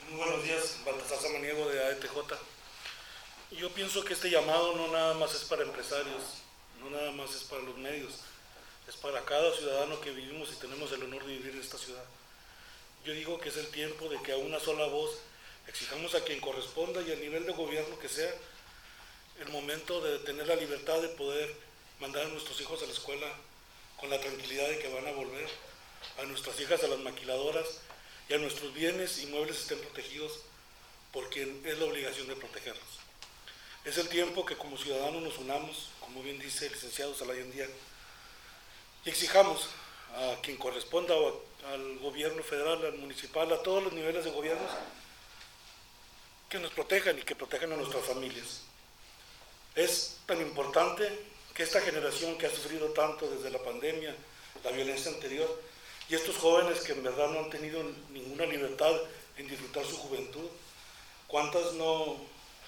Muy 0.09 0.17
buenos 0.17 0.43
días, 0.43 0.77
Baltasar 0.85 1.19
Samaniego 1.19 1.67
de 1.67 1.83
AETJ. 1.83 2.15
Yo 3.51 3.69
pienso 3.73 4.05
que 4.05 4.13
este 4.13 4.29
llamado 4.29 4.77
no 4.77 4.87
nada 4.87 5.13
más 5.15 5.35
es 5.35 5.43
para 5.43 5.63
empresarios, 5.63 6.23
no 6.79 6.89
nada 6.89 7.11
más 7.11 7.35
es 7.35 7.43
para 7.43 7.63
los 7.63 7.77
medios, 7.77 8.21
es 8.87 8.95
para 8.95 9.25
cada 9.25 9.53
ciudadano 9.57 9.99
que 9.99 10.11
vivimos 10.11 10.53
y 10.53 10.55
tenemos 10.55 10.91
el 10.93 11.03
honor 11.03 11.25
de 11.25 11.33
vivir 11.33 11.53
en 11.53 11.61
esta 11.61 11.77
ciudad. 11.77 12.03
Yo 13.03 13.11
digo 13.11 13.39
que 13.39 13.49
es 13.49 13.57
el 13.57 13.67
tiempo 13.67 14.07
de 14.07 14.21
que 14.21 14.31
a 14.31 14.37
una 14.37 14.59
sola 14.61 14.85
voz 14.87 15.19
exijamos 15.67 16.15
a 16.15 16.23
quien 16.23 16.39
corresponda 16.39 17.01
y 17.01 17.11
a 17.11 17.15
nivel 17.15 17.45
de 17.45 17.51
gobierno 17.51 17.99
que 17.99 18.07
sea, 18.07 18.33
el 19.39 19.49
momento 19.49 20.01
de 20.01 20.19
tener 20.19 20.47
la 20.47 20.55
libertad 20.55 21.01
de 21.01 21.09
poder 21.09 21.55
mandar 21.99 22.25
a 22.25 22.29
nuestros 22.29 22.59
hijos 22.61 22.81
a 22.81 22.85
la 22.85 22.91
escuela 22.91 23.27
con 23.99 24.09
la 24.09 24.19
tranquilidad 24.19 24.67
de 24.69 24.79
que 24.79 24.93
van 24.93 25.07
a 25.07 25.11
volver, 25.11 25.49
a 26.19 26.23
nuestras 26.23 26.59
hijas 26.59 26.83
a 26.83 26.87
las 26.87 26.99
maquiladoras 26.99 27.65
y 28.29 28.33
a 28.33 28.37
nuestros 28.37 28.73
bienes 28.73 29.19
y 29.19 29.27
muebles 29.27 29.57
estén 29.57 29.79
protegidos 29.79 30.39
por 31.11 31.29
quien 31.29 31.61
es 31.65 31.77
la 31.79 31.85
obligación 31.85 32.27
de 32.27 32.35
protegerlos. 32.35 32.99
Es 33.85 33.97
el 33.97 34.09
tiempo 34.09 34.45
que 34.45 34.57
como 34.57 34.77
ciudadanos 34.77 35.21
nos 35.21 35.37
unamos, 35.37 35.89
como 35.99 36.21
bien 36.21 36.39
dice 36.39 36.67
el 36.67 36.73
licenciado 36.73 37.15
Salayan 37.15 37.51
Díaz, 37.51 37.69
y 39.05 39.09
exijamos 39.09 39.69
a 40.13 40.35
quien 40.41 40.57
corresponda 40.57 41.15
al 41.71 41.99
gobierno 41.99 42.43
federal, 42.43 42.85
al 42.85 42.97
municipal, 42.97 43.51
a 43.53 43.63
todos 43.63 43.83
los 43.83 43.93
niveles 43.93 44.25
de 44.25 44.31
gobiernos, 44.31 44.71
que 46.49 46.59
nos 46.59 46.71
protejan 46.71 47.17
y 47.17 47.21
que 47.21 47.35
protejan 47.35 47.71
a 47.71 47.77
nuestras 47.77 48.05
familias. 48.05 48.66
Es 49.77 50.17
tan 50.25 50.41
importante 50.41 51.07
que 51.53 51.61
esta 51.61 51.79
generación 51.81 52.35
que 52.39 52.47
ha 52.47 52.49
sufrido 52.49 52.87
tanto 52.93 53.29
desde 53.29 53.51
la 53.51 53.63
pandemia, 53.63 54.15
la 54.63 54.71
violencia 54.71 55.11
anterior, 55.11 55.61
y 56.09 56.15
estos 56.15 56.35
jóvenes 56.37 56.79
que 56.79 56.93
en 56.93 57.03
verdad 57.03 57.29
no 57.29 57.41
han 57.41 57.51
tenido 57.51 57.83
ninguna 58.09 58.47
libertad 58.47 58.91
en 59.37 59.47
disfrutar 59.47 59.85
su 59.85 59.95
juventud, 59.97 60.49
cuántas 61.27 61.73
no, 61.73 62.15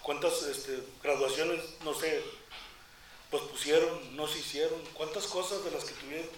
cuántas 0.04 0.44
este, 0.44 0.84
graduaciones 1.02 1.60
no 1.84 1.96
se 1.96 2.22
pues 3.32 3.42
pusieron, 3.44 4.16
no 4.16 4.28
se 4.28 4.38
hicieron, 4.38 4.80
cuántas 4.94 5.26
cosas 5.26 5.64
de 5.64 5.72
las 5.72 5.86
que 5.86 5.94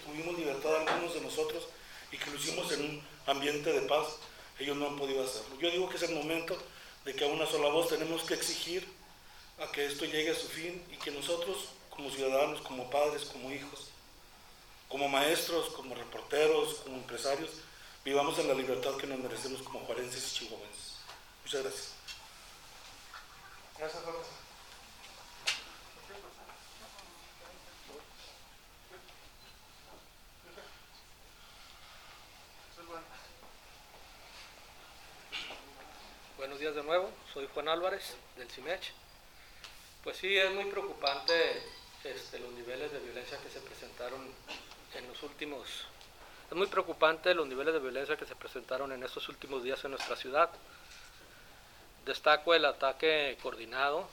tuvimos 0.06 0.38
libertad 0.38 0.74
algunos 0.74 1.12
de 1.12 1.20
nosotros 1.20 1.64
y 2.10 2.16
que 2.16 2.30
lo 2.30 2.36
hicimos 2.36 2.72
en 2.72 2.80
un 2.80 3.02
ambiente 3.26 3.72
de 3.74 3.82
paz, 3.82 4.06
ellos 4.58 4.78
no 4.78 4.86
han 4.86 4.96
podido 4.96 5.22
hacerlo. 5.22 5.54
Yo 5.60 5.70
digo 5.70 5.90
que 5.90 5.96
es 5.96 6.02
el 6.04 6.14
momento 6.14 6.56
de 7.04 7.14
que 7.14 7.24
a 7.24 7.28
una 7.28 7.46
sola 7.46 7.68
voz 7.68 7.90
tenemos 7.90 8.22
que 8.22 8.34
exigir 8.34 9.01
a 9.58 9.70
que 9.72 9.86
esto 9.86 10.04
llegue 10.04 10.30
a 10.30 10.34
su 10.34 10.48
fin 10.48 10.84
y 10.90 10.96
que 10.96 11.10
nosotros 11.10 11.68
como 11.90 12.10
ciudadanos, 12.10 12.60
como 12.62 12.90
padres, 12.90 13.24
como 13.26 13.52
hijos, 13.52 13.88
como 14.88 15.08
maestros, 15.08 15.70
como 15.70 15.94
reporteros, 15.94 16.76
como 16.76 16.96
empresarios, 16.96 17.50
vivamos 18.04 18.38
en 18.38 18.48
la 18.48 18.54
libertad 18.54 18.96
que 18.96 19.06
nos 19.06 19.18
merecemos 19.18 19.62
como 19.62 19.80
juarenses 19.80 20.32
y 20.32 20.34
chihuahuenses. 20.38 20.96
Muchas 21.44 21.62
gracias. 21.62 21.92
Gracias, 23.78 24.02
Buenos 36.36 36.58
días 36.58 36.74
de 36.74 36.82
nuevo, 36.82 37.08
soy 37.32 37.48
Juan 37.54 37.68
Álvarez 37.68 38.16
del 38.36 38.50
CIMECH. 38.50 39.01
Pues 40.02 40.16
sí, 40.16 40.36
es 40.36 40.52
muy 40.52 40.64
preocupante 40.64 41.62
este, 42.02 42.40
los 42.40 42.50
niveles 42.54 42.90
de 42.90 42.98
violencia 42.98 43.38
que 43.38 43.48
se 43.48 43.60
presentaron 43.60 44.20
en 44.96 45.06
los 45.06 45.22
últimos... 45.22 45.68
Es 46.50 46.56
muy 46.56 46.66
preocupante 46.66 47.32
los 47.34 47.46
niveles 47.46 47.72
de 47.72 47.78
violencia 47.78 48.16
que 48.16 48.26
se 48.26 48.34
presentaron 48.34 48.90
en 48.90 49.04
estos 49.04 49.28
últimos 49.28 49.62
días 49.62 49.84
en 49.84 49.92
nuestra 49.92 50.16
ciudad. 50.16 50.50
Destaco 52.04 52.52
el 52.52 52.64
ataque 52.64 53.38
coordinado, 53.42 54.08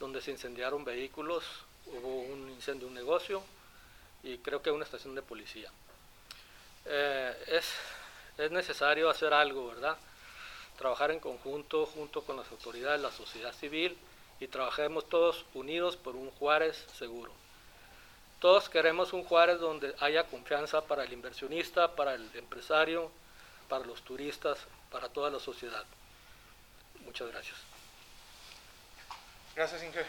donde 0.00 0.20
se 0.20 0.32
incendiaron 0.32 0.84
vehículos, 0.84 1.44
hubo 1.86 2.22
un 2.22 2.50
incendio 2.50 2.88
un 2.88 2.94
negocio 2.94 3.44
y 4.24 4.38
creo 4.38 4.60
que 4.60 4.72
una 4.72 4.84
estación 4.84 5.14
de 5.14 5.22
policía. 5.22 5.70
Eh, 6.84 7.44
es, 7.46 7.72
es 8.38 8.50
necesario 8.50 9.08
hacer 9.08 9.32
algo, 9.32 9.68
¿verdad? 9.68 9.96
trabajar 10.76 11.12
en 11.12 11.20
conjunto 11.20 11.86
junto 11.86 12.22
con 12.22 12.36
las 12.36 12.50
autoridades, 12.50 13.00
la 13.00 13.12
sociedad 13.12 13.54
civil 13.54 13.96
y 14.40 14.48
trabajemos 14.48 15.08
todos 15.08 15.44
unidos 15.54 15.96
por 15.96 16.16
un 16.16 16.30
Juárez 16.32 16.86
seguro. 16.98 17.32
Todos 18.40 18.68
queremos 18.68 19.12
un 19.12 19.24
Juárez 19.24 19.60
donde 19.60 19.94
haya 20.00 20.24
confianza 20.24 20.82
para 20.82 21.04
el 21.04 21.12
inversionista, 21.12 21.94
para 21.94 22.14
el 22.14 22.30
empresario, 22.34 23.10
para 23.68 23.84
los 23.84 24.02
turistas, 24.02 24.58
para 24.90 25.08
toda 25.08 25.30
la 25.30 25.40
sociedad. 25.40 25.84
Muchas 27.04 27.28
gracias. 27.28 27.56
Gracias, 29.54 29.82
Inge. 29.82 30.04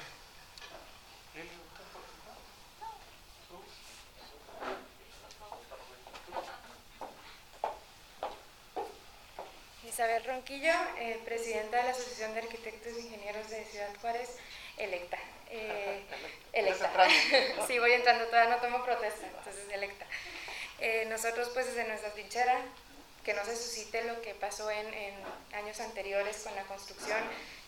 Isabel 9.97 10.23
Ronquillo, 10.25 10.73
eh, 10.99 11.19
presidenta 11.25 11.77
de 11.77 11.85
la 11.85 11.89
Asociación 11.89 12.31
de 12.35 12.41
Arquitectos 12.41 12.93
e 12.93 12.99
Ingenieros 12.99 13.49
de 13.49 13.65
Ciudad 13.65 13.89
Juárez, 13.99 14.29
electa. 14.77 15.17
Eh, 15.49 16.03
electa. 16.53 16.91
sí, 17.67 17.79
voy 17.79 17.93
entrando, 17.93 18.25
todavía 18.25 18.57
no 18.57 18.61
tomo 18.61 18.85
protesta, 18.85 19.25
entonces 19.25 19.65
electa. 19.73 20.05
Eh, 20.77 21.07
nosotros 21.09 21.49
pues 21.51 21.65
desde 21.65 21.87
nuestra 21.87 22.11
trinchera, 22.11 22.61
que 23.25 23.33
no 23.33 23.43
se 23.43 23.55
suscite 23.55 24.03
lo 24.03 24.21
que 24.21 24.35
pasó 24.35 24.69
en, 24.69 24.85
en 24.93 25.15
años 25.53 25.79
anteriores 25.79 26.43
con 26.43 26.53
la 26.53 26.61
construcción, 26.65 27.17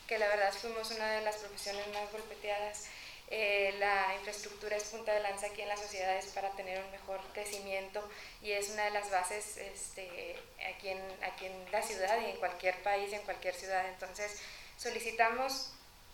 que 0.06 0.16
la 0.16 0.28
verdad 0.28 0.52
fuimos 0.52 0.88
una 0.92 1.10
de 1.10 1.22
las 1.22 1.34
profesiones 1.34 1.84
más 1.88 2.12
golpeteadas 2.12 2.84
eh, 3.32 3.76
la 3.78 4.12
infraestructura 4.16 4.76
es 4.76 4.84
punta 4.84 5.12
de 5.12 5.20
lanza 5.20 5.46
aquí 5.46 5.62
en 5.62 5.68
las 5.68 5.80
sociedades 5.80 6.26
para 6.34 6.50
tener 6.50 6.82
un 6.84 6.90
mejor 6.90 7.20
crecimiento 7.32 8.02
y 8.42 8.50
es 8.50 8.70
una 8.70 8.84
de 8.84 8.90
las 8.90 9.08
bases 9.08 9.56
este, 9.56 10.36
aquí, 10.74 10.88
en, 10.88 11.00
aquí 11.22 11.46
en 11.46 11.72
la 11.72 11.80
ciudad 11.80 12.20
y 12.20 12.30
en 12.30 12.36
cualquier 12.38 12.82
país 12.82 13.12
en 13.12 13.22
cualquier 13.22 13.54
ciudad. 13.54 13.88
Entonces 13.88 14.40
solicitamos 14.76 15.72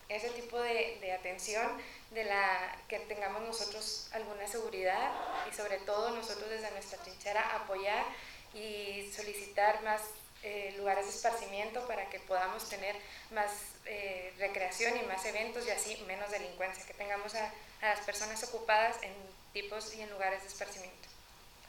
ese 0.09 0.29
tipo 0.29 0.61
de, 0.61 0.99
de, 1.01 1.11
atención, 1.11 1.67
de 2.11 2.23
la 2.23 2.77
que 2.87 2.99
tengamos 2.99 3.41
nosotros 3.41 4.09
alguna 4.13 4.47
seguridad 4.47 5.11
y 5.51 5.55
sobre 5.55 5.79
todo 5.79 6.11
nosotros 6.11 6.49
desde 6.49 6.69
nuestra 6.71 6.99
trinchera 6.99 7.55
apoyar 7.55 8.05
y 8.53 9.11
solicitar 9.11 9.81
más 9.83 10.01
eh, 10.43 10.73
lugares 10.77 11.05
de 11.05 11.11
esparcimiento 11.11 11.85
para 11.87 12.09
que 12.09 12.19
podamos 12.19 12.69
tener 12.69 12.95
más 13.31 13.51
eh, 13.85 14.33
recreación 14.37 14.95
y 14.97 15.03
más 15.03 15.25
eventos 15.25 15.65
y 15.65 15.71
así 15.71 15.97
menos 16.07 16.29
delincuencia, 16.29 16.85
que 16.85 16.93
tengamos 16.93 17.33
a, 17.35 17.51
las 17.81 17.99
personas 18.01 18.43
ocupadas 18.43 19.01
en 19.01 19.13
tipos 19.53 19.93
y 19.95 20.01
en 20.01 20.09
lugares 20.09 20.41
de 20.43 20.47
esparcimiento. 20.47 21.07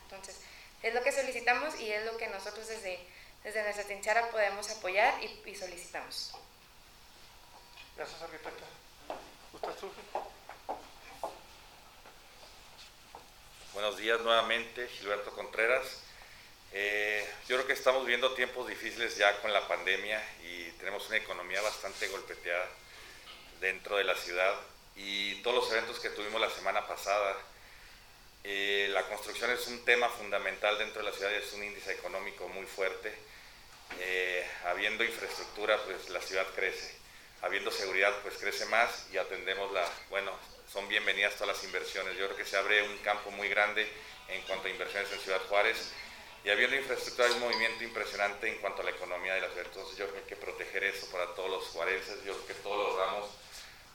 Entonces, 0.05 0.41
es 0.83 0.95
lo 0.95 1.03
que 1.03 1.13
solicitamos 1.13 1.79
y 1.81 1.91
es 1.91 2.05
lo 2.05 2.17
que 2.17 2.29
nosotros 2.29 2.69
desde, 2.69 2.99
desde 3.43 3.63
nuestra 3.63 3.85
trinchera 3.85 4.31
podemos 4.31 4.71
apoyar 4.71 5.15
y, 5.23 5.55
solicitamos. 5.55 6.33
Gracias, 7.97 8.23
arquitecta. 8.23 8.65
¿Usted, 9.53 9.71
Buenos 13.73 13.97
días 13.97 14.21
nuevamente, 14.21 14.89
Gilberto 14.89 15.33
Contreras. 15.35 16.08
Eh, 16.73 17.27
yo 17.49 17.57
creo 17.57 17.67
que 17.67 17.73
estamos 17.73 18.05
viendo 18.05 18.35
tiempos 18.35 18.69
difíciles 18.69 19.17
ya 19.17 19.41
con 19.41 19.53
la 19.53 19.67
pandemia 19.67 20.23
y 20.43 20.71
tenemos 20.73 21.07
una 21.09 21.17
economía 21.17 21.63
bastante 21.63 22.09
golpeteada 22.09 22.69
dentro 23.61 23.97
de 23.97 24.05
la 24.05 24.15
ciudad 24.15 24.55
y 24.95 25.37
todos 25.43 25.57
los 25.57 25.73
eventos 25.73 25.99
que 25.99 26.11
tuvimos 26.11 26.41
la 26.41 26.51
semana 26.51 26.87
pasada. 26.87 27.37
Eh, 28.45 28.89
la 28.93 29.03
construcción 29.09 29.51
es 29.51 29.67
un 29.67 29.85
tema 29.85 30.09
fundamental 30.11 30.79
dentro 30.79 31.03
de 31.03 31.11
la 31.11 31.17
ciudad, 31.17 31.33
es 31.33 31.53
un 31.55 31.65
índice 31.65 31.93
económico 31.93 32.49
muy 32.49 32.67
fuerte. 32.67 33.15
Eh, 34.01 34.47
habiendo 34.67 35.03
infraestructura, 35.03 35.79
pues 35.85 36.11
la 36.11 36.21
ciudad 36.21 36.47
crece. 36.55 36.95
Habiendo 37.41 37.71
seguridad, 37.71 38.15
pues 38.23 38.37
crece 38.37 38.67
más 38.67 39.07
y 39.13 39.17
atendemos 39.17 39.73
la, 39.73 39.89
bueno, 40.11 40.33
son 40.71 40.87
bienvenidas 40.89 41.35
todas 41.35 41.57
las 41.57 41.65
inversiones. 41.65 42.17
Yo 42.19 42.27
creo 42.27 42.37
que 42.37 42.45
se 42.45 42.57
abre 42.57 42.83
un 42.83 42.99
campo 42.99 43.31
muy 43.31 43.49
grande 43.49 43.91
en 44.29 44.43
cuanto 44.43 44.69
a 44.69 44.71
inversiones 44.71 45.11
en 45.13 45.21
Ciudad 45.21 45.41
Juárez 45.49 45.93
y 46.45 46.51
habiendo 46.51 46.77
infraestructura 46.77 47.29
hay 47.29 47.35
un 47.35 47.41
movimiento 47.41 47.85
impresionante 47.85 48.49
en 48.49 48.59
cuanto 48.59 48.83
a 48.83 48.85
la 48.85 48.91
economía 48.91 49.35
de 49.35 49.41
la 49.41 49.49
ciudad. 49.49 49.67
Entonces 49.67 49.99
yo 49.99 50.07
creo 50.07 50.15
que 50.15 50.21
hay 50.21 50.37
que 50.39 50.45
proteger 50.45 50.85
eso 50.85 51.11
para 51.11 51.27
todos 51.35 51.51
los 51.51 51.65
juarenses, 51.69 52.25
yo 52.25 52.35
creo 52.35 52.47
que 52.47 52.55
todos 52.55 52.89
los 52.89 52.99
ramos, 52.99 53.31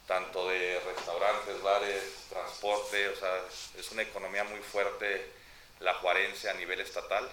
tanto 0.07 0.49
de 0.49 0.79
restaurantes, 0.81 1.61
bares, 1.61 2.03
transporte, 2.29 3.09
o 3.09 3.15
sea, 3.15 3.43
es 3.77 3.91
una 3.91 4.01
economía 4.01 4.43
muy 4.43 4.59
fuerte 4.59 5.31
la 5.79 5.93
juarense 5.95 6.49
a 6.49 6.53
nivel 6.53 6.79
estatal 6.79 7.29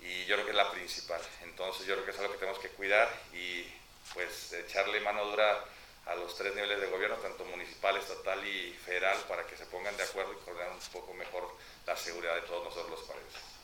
y 0.00 0.24
yo 0.26 0.36
creo 0.36 0.44
que 0.44 0.50
es 0.52 0.56
la 0.56 0.70
principal. 0.70 1.20
Entonces 1.42 1.86
yo 1.86 1.94
creo 1.94 2.04
que 2.04 2.10
es 2.12 2.18
algo 2.18 2.32
que 2.32 2.38
tenemos 2.38 2.60
que 2.60 2.68
cuidar 2.70 3.08
y 3.32 3.66
pues 4.14 4.52
echarle 4.52 5.00
mano 5.00 5.24
dura 5.26 5.64
a 6.06 6.14
los 6.14 6.36
tres 6.36 6.54
niveles 6.54 6.80
de 6.80 6.86
gobierno, 6.86 7.16
tanto 7.16 7.44
municipal, 7.44 7.96
estatal 7.96 8.46
y 8.46 8.72
federal, 8.84 9.18
para 9.28 9.44
que 9.46 9.56
se 9.56 9.66
pongan 9.66 9.96
de 9.96 10.04
acuerdo 10.04 10.32
y 10.32 10.44
coordinen 10.44 10.72
un 10.72 10.92
poco 10.92 11.12
mejor 11.14 11.50
la 11.84 11.96
seguridad 11.96 12.36
de 12.36 12.42
todos 12.42 12.64
nosotros 12.64 12.90
los 12.90 13.00
juarenses. 13.00 13.55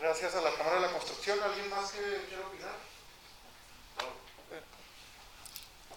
Gracias 0.00 0.34
a 0.34 0.40
la 0.40 0.52
Cámara 0.54 0.76
de 0.76 0.82
la 0.82 0.92
Construcción. 0.92 1.38
¿Alguien 1.42 1.70
más 1.70 1.90
que 1.92 1.98
quiera 2.28 2.46
opinar? 2.46 2.74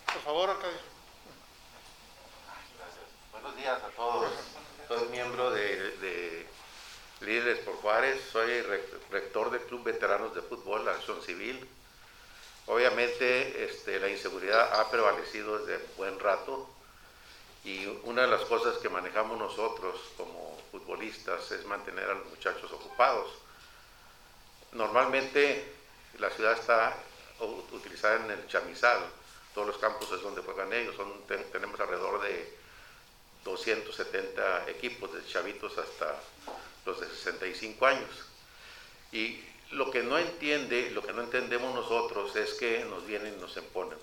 Por 0.05 0.21
favor, 0.23 0.49
Arcadio. 0.49 0.77
Gracias. 2.77 3.05
Buenos 3.31 3.55
días 3.55 3.83
a 3.83 3.89
todos. 3.89 4.31
Soy 4.87 5.07
miembro 5.09 5.51
de, 5.51 6.47
Líderes 7.21 7.59
por 7.59 7.75
Juárez, 7.75 8.19
soy 8.31 8.61
rector 9.11 9.51
del 9.51 9.61
Club 9.61 9.83
Veteranos 9.83 10.33
de 10.33 10.41
Fútbol, 10.41 10.83
la 10.83 10.91
Acción 10.91 11.21
Civil. 11.21 11.67
Obviamente 12.65 13.63
este, 13.65 13.99
la 13.99 14.09
inseguridad 14.09 14.79
ha 14.79 14.89
prevalecido 14.89 15.59
desde 15.59 15.85
buen 15.97 16.19
rato 16.19 16.67
y 17.63 17.85
una 18.03 18.23
de 18.23 18.27
las 18.27 18.41
cosas 18.41 18.77
que 18.77 18.89
manejamos 18.89 19.37
nosotros 19.37 19.99
como 20.17 20.57
futbolistas 20.71 21.51
es 21.51 21.65
mantener 21.65 22.09
a 22.09 22.15
los 22.15 22.25
muchachos 22.27 22.71
ocupados. 22.71 23.31
Normalmente 24.73 25.65
la 26.19 26.29
ciudad 26.29 26.53
está 26.53 26.95
utilizada 27.71 28.23
en 28.23 28.31
el 28.31 28.47
chamizal, 28.47 28.99
todos 29.53 29.67
los 29.67 29.77
campos 29.77 30.11
es 30.13 30.21
donde 30.21 30.41
juegan 30.41 30.71
ellos, 30.71 30.95
tenemos 31.51 31.79
alrededor 31.79 32.21
de 32.21 32.57
270 33.43 34.69
equipos, 34.69 35.13
de 35.13 35.25
chavitos 35.25 35.77
hasta 35.77 36.15
los 36.85 36.99
de 36.99 37.07
65 37.07 37.85
años. 37.85 38.09
Y 39.11 39.43
lo 39.71 39.89
que 39.89 40.03
no 40.03 40.17
entiende, 40.17 40.91
lo 40.91 41.01
que 41.01 41.13
no 41.13 41.21
entendemos 41.21 41.73
nosotros 41.73 42.35
es 42.35 42.53
que 42.53 42.85
nos 42.85 43.05
vienen 43.05 43.35
y 43.37 43.41
nos 43.41 43.55
imponen. 43.57 43.97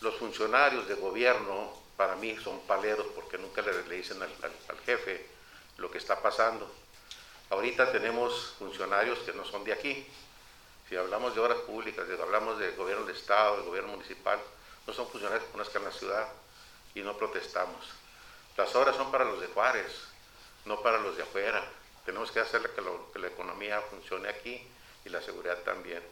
Los 0.00 0.16
funcionarios 0.16 0.88
de 0.88 0.94
gobierno, 0.94 1.72
para 1.96 2.16
mí, 2.16 2.36
son 2.42 2.60
paleros 2.60 3.06
porque 3.14 3.38
nunca 3.38 3.62
le, 3.62 3.82
dicen 3.94 4.22
al, 4.22 4.80
jefe 4.86 5.26
lo 5.78 5.90
que 5.90 5.98
está 5.98 6.20
pasando. 6.20 6.70
Ahorita 7.50 7.90
tenemos 7.90 8.54
funcionarios 8.60 9.18
que 9.20 9.32
no 9.32 9.44
son 9.44 9.64
de 9.64 9.72
aquí. 9.72 10.06
Si 10.88 10.96
hablamos 10.96 11.34
de 11.34 11.40
obras 11.40 11.58
públicas, 11.58 12.06
si 12.06 12.20
hablamos 12.20 12.58
de 12.58 12.70
gobierno 12.72 13.04
de 13.04 13.12
Estado, 13.12 13.56
de 13.56 13.62
gobierno 13.64 13.90
municipal, 13.90 14.38
no 14.86 14.92
son 14.92 15.08
funcionarios 15.08 15.44
que 15.44 15.52
conozcan 15.52 15.84
la 15.84 15.90
ciudad 15.90 16.28
y 16.94 17.00
no 17.00 17.16
protestamos. 17.16 17.84
Las 18.56 18.74
obras 18.76 18.94
son 18.94 19.10
para 19.10 19.24
los 19.24 19.40
de 19.40 19.48
Juárez, 19.48 19.92
no 20.64 20.80
para 20.80 20.98
los 20.98 21.16
de 21.16 21.24
afuera. 21.24 21.64
Tenemos 22.04 22.30
que 22.30 22.38
hacer 22.38 22.62
que, 22.62 22.82
que 23.12 23.18
la 23.18 23.26
economía 23.26 23.80
funcione 23.82 24.28
aquí 24.28 24.64
y 25.04 25.08
la 25.08 25.20
seguridad 25.20 25.58
también. 25.64 26.02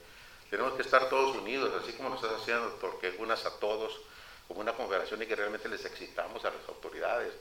Tenemos 0.51 0.73
que 0.75 0.83
estar 0.83 1.09
todos 1.09 1.37
unidos, 1.37 1.73
así 1.81 1.93
como 1.93 2.09
lo 2.09 2.17
estás 2.17 2.33
haciendo, 2.33 2.75
porque 2.81 3.15
unas 3.19 3.45
a 3.47 3.59
todos, 3.61 4.01
como 4.49 4.61
una 4.61 4.73
confederación 4.73 5.23
y 5.23 5.27
que 5.27 5.37
realmente 5.37 5.69
les 5.69 5.85
excitamos 5.85 6.45
a 6.45 6.51
las 6.51 6.69
autoridades. 6.69 7.33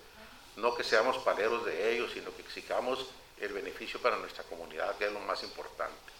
No 0.56 0.76
que 0.76 0.84
seamos 0.84 1.18
paleros 1.20 1.66
de 1.66 1.94
ellos, 1.94 2.12
sino 2.14 2.36
que 2.36 2.42
exijamos 2.42 3.08
el 3.40 3.54
beneficio 3.54 4.02
para 4.02 4.18
nuestra 4.18 4.44
comunidad, 4.44 4.98
que 4.98 5.08
es 5.08 5.14
lo 5.14 5.20
más 5.22 5.44
importante. 5.44 6.12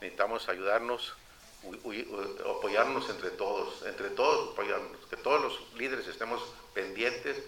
Necesitamos 0.00 0.48
ayudarnos, 0.48 1.14
apoyarnos 2.44 3.08
entre 3.10 3.30
todos, 3.30 3.82
entre 3.86 4.10
todos 4.10 4.52
apoyarnos, 4.52 5.06
que 5.08 5.16
todos 5.16 5.42
los 5.42 5.74
líderes 5.74 6.06
estemos 6.06 6.42
pendientes 6.74 7.42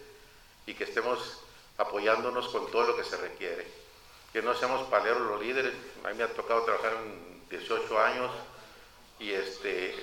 y 0.67 0.75
que 0.75 0.85
estemos 0.85 1.41
apoyándonos 1.77 2.49
con 2.49 2.71
todo 2.71 2.89
lo 2.89 2.97
que 2.97 3.05
se 3.05 3.17
requiere 3.17 3.89
que 4.33 4.43
no 4.43 4.55
seamos 4.55 4.89
paleros 4.89 5.23
los 5.23 5.41
líderes. 5.41 5.75
A 6.05 6.09
mí 6.09 6.15
me 6.15 6.25
ha 6.25 6.29
tocado 6.29 6.63
trabajar 6.63 6.93
en 6.95 7.49
18 7.49 7.99
años 7.99 8.31
y 9.19 9.33
este, 9.33 9.95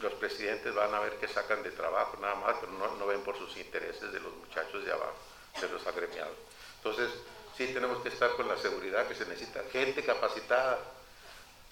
los 0.00 0.12
presidentes 0.14 0.74
van 0.74 0.94
a 0.94 1.00
ver 1.00 1.16
qué 1.20 1.28
sacan 1.28 1.62
de 1.62 1.70
trabajo, 1.70 2.16
nada 2.20 2.34
más, 2.36 2.56
pero 2.60 2.72
no, 2.72 3.06
ven 3.06 3.20
por 3.20 3.36
sus 3.36 3.56
intereses 3.56 4.12
de 4.12 4.20
los 4.20 4.34
muchachos 4.34 4.84
de 4.84 4.92
abajo, 4.92 5.16
de 5.60 5.68
los 5.68 5.86
agremiados. 5.86 6.36
Entonces, 6.78 7.10
sí 7.56 7.66
tenemos 7.68 8.02
que 8.02 8.08
estar 8.08 8.30
con 8.32 8.48
la 8.48 8.56
seguridad 8.56 9.06
que 9.06 9.14
se 9.14 9.26
necesita. 9.26 9.62
Gente 9.72 10.04
capacitada, 10.04 10.78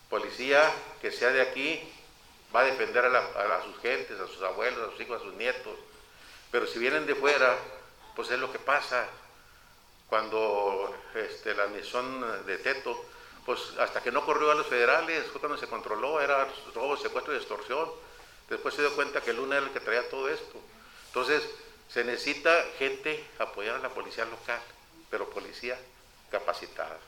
policía 0.09 0.73
que 1.01 1.13
sea 1.13 1.31
de 1.31 1.43
aquí, 1.43 1.81
va 2.55 2.61
a 2.61 2.65
defender 2.65 3.05
a, 3.05 3.63
sus 3.65 3.81
gentes, 3.81 4.19
a 4.21 4.27
sus 4.27 4.43
abuelos, 4.43 4.89
a 4.89 4.93
sus 4.93 5.01
hijos, 5.01 5.21
a 5.21 5.25
sus 5.25 5.35
nietos. 5.35 5.77
Pero 6.51 6.67
si 6.67 6.79
vienen 6.79 7.07
de 7.07 7.15
fuera, 7.15 7.57
pues 8.15 8.31
es 8.31 8.39
lo 8.39 8.53
que 8.53 8.59
pasa 8.59 9.09
cuando 10.09 10.95
este, 11.15 11.55
la 11.55 11.67
misión 11.67 12.47
de 12.47 12.59
Teto, 12.59 13.05
pues 13.45 13.61
hasta 13.79 14.03
que 14.03 14.13
no 14.13 14.25
corrió 14.25 14.53
a 14.53 14.55
los 14.55 14.67
federales, 14.67 15.27
fue 15.27 15.41
cuando 15.41 15.59
se 15.59 15.67
controló, 15.67 16.21
era 16.21 16.49
robo, 16.75 16.97
secuestro 16.97 17.35
y 17.35 17.39
extorsión. 17.39 17.91
Después 18.49 18.75
se 18.75 18.83
dio 18.83 18.95
cuenta 18.95 19.21
que 19.21 19.33
Luna 19.33 19.57
era 19.57 19.67
el 19.67 19.73
que 19.73 19.81
traía 19.81 20.09
todo 20.09 20.29
esto. 20.29 20.61
Entonces, 21.09 21.43
se 21.89 22.05
necesita 22.05 22.53
gente 22.79 23.25
apoyar 23.39 23.77
a 23.77 23.79
la 23.79 23.89
policía 23.89 24.25
local, 24.25 24.61
pero 25.15 25.31
policía 25.31 25.79
capacitada, 26.29 26.99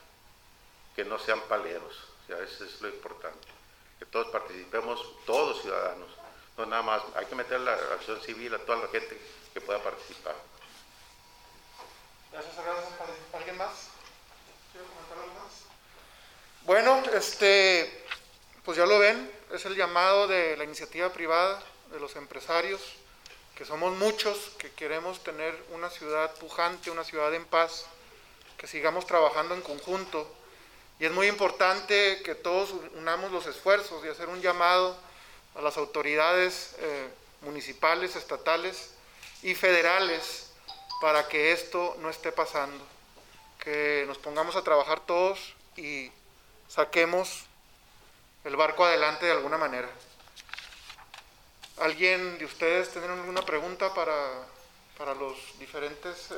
que 0.95 1.03
no 1.03 1.19
sean 1.19 1.41
paleros, 1.41 1.93
ya 2.29 2.37
eso 2.37 2.63
es 2.63 2.79
lo 2.79 2.87
importante, 2.87 3.45
que 3.99 4.05
todos 4.05 4.27
participemos, 4.27 5.25
todos 5.25 5.61
ciudadanos, 5.61 6.07
no 6.57 6.65
nada 6.67 6.83
más, 6.83 7.01
hay 7.17 7.25
que 7.25 7.35
meter 7.35 7.59
la 7.59 7.73
acción 7.73 8.21
civil 8.21 8.55
a 8.55 8.59
toda 8.59 8.77
la 8.77 8.87
gente 8.87 9.19
que 9.53 9.59
pueda 9.59 9.83
participar. 9.83 10.35
Gracias, 12.31 12.55
¿Alguien 13.33 13.57
más? 13.57 13.89
algo 15.11 15.33
más? 15.43 15.63
Bueno, 16.61 17.03
este, 17.11 18.05
pues 18.63 18.77
ya 18.77 18.85
lo 18.85 18.99
ven, 18.99 19.29
es 19.51 19.65
el 19.65 19.75
llamado 19.75 20.29
de 20.29 20.55
la 20.55 20.63
iniciativa 20.63 21.11
privada, 21.11 21.61
de 21.91 21.99
los 21.99 22.15
empresarios, 22.15 22.79
que 23.53 23.65
somos 23.65 23.97
muchos, 23.97 24.37
que 24.57 24.71
queremos 24.71 25.21
tener 25.25 25.61
una 25.71 25.89
ciudad 25.89 26.33
pujante, 26.35 26.89
una 26.89 27.03
ciudad 27.03 27.33
en 27.33 27.43
paz, 27.43 27.85
que 28.57 28.67
sigamos 28.67 29.05
trabajando 29.05 29.55
en 29.55 29.61
conjunto. 29.61 30.27
Y 30.99 31.05
es 31.05 31.11
muy 31.11 31.27
importante 31.27 32.21
que 32.23 32.35
todos 32.35 32.73
unamos 32.95 33.31
los 33.31 33.45
esfuerzos 33.45 34.03
y 34.03 34.09
hacer 34.09 34.29
un 34.29 34.41
llamado 34.41 34.97
a 35.55 35.61
las 35.61 35.77
autoridades 35.77 36.75
eh, 36.79 37.09
municipales, 37.41 38.15
estatales 38.15 38.91
y 39.43 39.55
federales 39.55 40.51
para 40.99 41.27
que 41.27 41.51
esto 41.51 41.95
no 41.99 42.09
esté 42.09 42.31
pasando, 42.31 42.83
que 43.59 44.03
nos 44.07 44.17
pongamos 44.17 44.55
a 44.55 44.63
trabajar 44.63 44.99
todos 45.01 45.53
y 45.75 46.11
saquemos 46.67 47.45
el 48.43 48.55
barco 48.55 48.85
adelante 48.85 49.25
de 49.25 49.33
alguna 49.33 49.57
manera. 49.57 49.89
¿Alguien 51.79 52.39
de 52.39 52.45
ustedes 52.45 52.89
tendrá 52.89 53.13
alguna 53.13 53.43
pregunta 53.43 53.93
para, 53.93 55.13
los 55.13 55.37
diferentes 55.59 56.31
eh, 56.31 56.35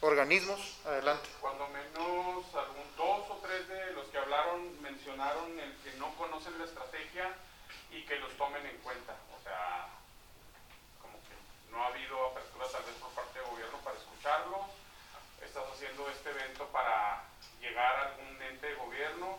organismos? 0.00 0.78
Adelante. 0.84 1.28
Cuando 1.40 1.68
menos 1.68 2.54
algún 2.54 2.96
dos 2.96 3.30
o 3.30 3.40
tres 3.42 3.68
de 3.68 3.92
los 3.92 4.06
que 4.08 4.18
hablaron 4.18 4.80
mencionaron 4.82 5.58
el 5.58 5.76
que 5.82 5.92
no 5.98 6.14
conocen 6.16 6.58
la 6.58 6.64
estrategia 6.64 7.34
y 7.90 8.04
que 8.04 8.16
los 8.16 8.32
tomen 8.36 8.64
en 8.66 8.78
cuenta. 8.78 9.14
O 9.36 9.42
sea, 9.42 9.88
como 11.00 11.14
que 11.24 11.70
no 11.70 11.82
ha 11.82 11.86
habido 11.88 12.26
apertura 12.26 12.66
tal 12.72 12.82
vez 12.84 12.94
por 12.94 13.10
parte 13.10 13.30
¿Estás 15.42 15.64
haciendo 15.72 16.08
este 16.10 16.30
evento 16.30 16.66
para 16.68 17.24
llegar 17.60 17.96
a 17.96 18.06
algún 18.10 18.40
ente 18.42 18.68
de 18.68 18.74
gobierno? 18.74 19.38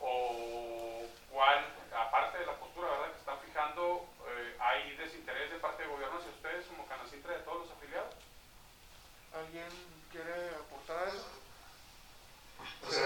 ¿O 0.00 1.02
cuál, 1.30 1.66
aparte 1.92 2.38
de 2.38 2.46
la 2.46 2.56
postura 2.56 2.88
¿verdad? 2.88 3.12
que 3.12 3.18
están 3.18 3.38
fijando, 3.40 4.06
eh, 4.28 4.56
hay 4.60 4.96
desinterés 4.96 5.50
de 5.50 5.58
parte 5.58 5.82
del 5.82 5.92
gobierno 5.92 6.18
hacia 6.18 6.30
ustedes 6.30 6.66
como 6.66 6.86
Canacintra 6.86 7.34
de 7.34 7.40
todos 7.40 7.66
los 7.66 7.76
afiliados? 7.76 8.14
¿Alguien 9.34 9.68
quiere 10.12 10.50
aportar 10.54 10.98
a 10.98 11.08
eso? 11.08 11.26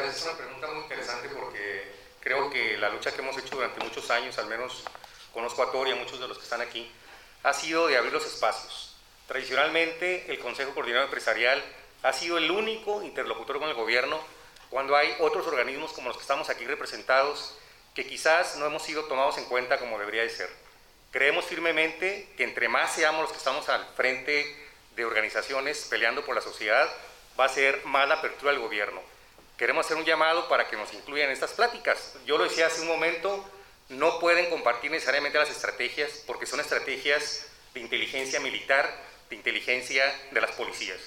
Pues, 0.05 0.17
es 0.19 0.25
una 0.25 0.37
pregunta 0.37 0.67
muy 0.67 0.83
interesante 0.83 1.31
porque 1.31 1.83
creo 2.21 2.51
que 2.51 2.77
la 2.77 2.91
lucha 2.91 3.11
que 3.11 3.23
hemos 3.23 3.39
hecho 3.39 3.57
durante 3.57 3.83
muchos 3.83 4.11
años, 4.11 4.37
al 4.37 4.49
menos 4.49 4.85
conozco 5.33 5.63
a 5.63 5.73
Tori 5.73 5.91
y 5.91 5.93
a 5.95 5.97
muchos 5.97 6.21
de 6.21 6.29
los 6.29 6.37
que 6.37 6.45
están 6.45 6.61
aquí, 6.61 6.93
ha 7.43 7.55
sido 7.55 7.87
de 7.87 7.97
abrir 7.97 8.13
los 8.13 8.27
espacios 8.27 8.97
Tradicionalmente, 9.27 10.31
el 10.31 10.39
Consejo 10.41 10.75
Coordinador 10.75 11.07
Empresarial 11.07 11.65
ha 12.03 12.13
sido 12.13 12.37
el 12.37 12.51
único 12.51 13.03
interlocutor 13.03 13.59
con 13.59 13.71
el 13.71 13.75
gobierno 13.75 14.21
cuando 14.69 14.95
hay 14.95 15.17
otros 15.21 15.47
organismos 15.47 15.95
como 15.95 16.09
los 16.09 16.19
que 16.19 16.23
estamos 16.25 16.51
aquí 16.51 16.67
representados 16.67 17.57
que 17.95 18.07
quizás 18.07 18.57
no 18.57 18.67
hemos 18.67 18.83
sido 18.83 19.07
tomados 19.07 19.39
en 19.39 19.47
cuenta 19.47 19.79
como 19.79 19.99
debería 19.99 20.21
de 20.21 20.29
ser. 20.29 20.51
Creemos 21.13 21.47
firmemente 21.47 22.29
que 22.37 22.45
entre 22.45 22.69
más 22.69 22.95
seamos 22.95 23.23
los 23.23 23.33
que 23.33 23.39
estamos 23.39 23.71
al 23.71 23.87
frente 23.97 24.55
de 24.97 25.05
organizaciones 25.07 25.87
peleando 25.89 26.27
por 26.27 26.35
la 26.35 26.43
sociedad, 26.43 26.93
va 27.41 27.47
a 27.47 27.49
ser 27.49 27.87
más 27.87 28.07
la 28.07 28.17
apertura 28.17 28.53
del 28.53 28.61
gobierno. 28.61 29.14
Queremos 29.57 29.87
hacer 29.87 29.97
un 29.97 30.05
llamado 30.05 30.49
para 30.49 30.69
que 30.69 30.77
nos 30.77 30.93
incluyan 30.93 31.27
en 31.27 31.33
estas 31.33 31.53
pláticas. 31.53 32.15
Yo 32.27 32.37
lo 32.39 32.45
decía 32.45 32.67
hace 32.67 32.81
un 32.81 32.89
momento, 32.89 33.49
no 33.89 34.19
pueden 34.19 34.51
compartir 34.51 34.91
necesariamente 34.91 35.39
las 35.39 35.51
estrategias 35.51 36.25
porque 36.27 36.47
son 36.47 36.61
estrategias 36.61 37.47
de 37.73 37.81
inteligencia 37.81 38.41
militar 38.41 38.93
de 39.31 39.37
inteligencia 39.37 40.05
de 40.31 40.41
las 40.41 40.53
policías. 40.53 40.99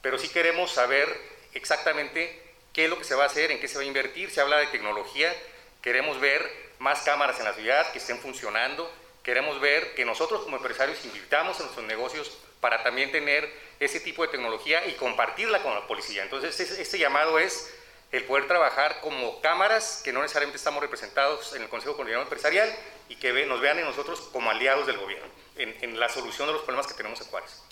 Pero 0.00 0.18
sí 0.18 0.28
queremos 0.28 0.72
saber 0.72 1.08
exactamente 1.54 2.40
qué 2.72 2.84
es 2.84 2.90
lo 2.90 2.98
que 2.98 3.04
se 3.04 3.14
va 3.14 3.24
a 3.24 3.26
hacer, 3.26 3.50
en 3.50 3.60
qué 3.60 3.68
se 3.68 3.76
va 3.76 3.82
a 3.82 3.86
invertir. 3.86 4.30
Se 4.30 4.40
habla 4.40 4.58
de 4.58 4.66
tecnología, 4.66 5.34
queremos 5.80 6.20
ver 6.20 6.48
más 6.78 7.02
cámaras 7.02 7.38
en 7.38 7.44
la 7.44 7.54
ciudad 7.54 7.90
que 7.92 7.98
estén 7.98 8.18
funcionando, 8.18 8.92
queremos 9.22 9.60
ver 9.60 9.94
que 9.94 10.04
nosotros 10.04 10.42
como 10.42 10.56
empresarios 10.56 11.04
invirtamos 11.04 11.58
en 11.58 11.66
nuestros 11.66 11.86
negocios 11.86 12.36
para 12.60 12.82
también 12.82 13.12
tener 13.12 13.48
ese 13.80 14.00
tipo 14.00 14.22
de 14.22 14.28
tecnología 14.28 14.86
y 14.86 14.92
compartirla 14.92 15.62
con 15.62 15.74
la 15.74 15.86
policía. 15.86 16.22
Entonces, 16.22 16.58
este 16.60 16.98
llamado 16.98 17.38
es 17.38 17.72
el 18.12 18.24
poder 18.24 18.46
trabajar 18.46 19.00
como 19.00 19.40
cámaras 19.40 20.02
que 20.04 20.12
no 20.12 20.20
necesariamente 20.20 20.58
estamos 20.58 20.82
representados 20.82 21.54
en 21.54 21.62
el 21.62 21.68
Consejo 21.70 21.96
Coordinador 21.96 22.26
Empresarial 22.26 22.70
y 23.08 23.16
que 23.16 23.46
nos 23.46 23.60
vean 23.60 23.78
en 23.78 23.86
nosotros 23.86 24.20
como 24.32 24.50
aliados 24.50 24.86
del 24.86 24.98
gobierno 24.98 25.26
en, 25.56 25.98
la 25.98 26.08
solución 26.08 26.46
de 26.46 26.52
los 26.52 26.62
problemas 26.62 26.86
que 26.86 26.94
tenemos 26.94 27.20
en 27.20 27.26
Juárez. 27.28 27.62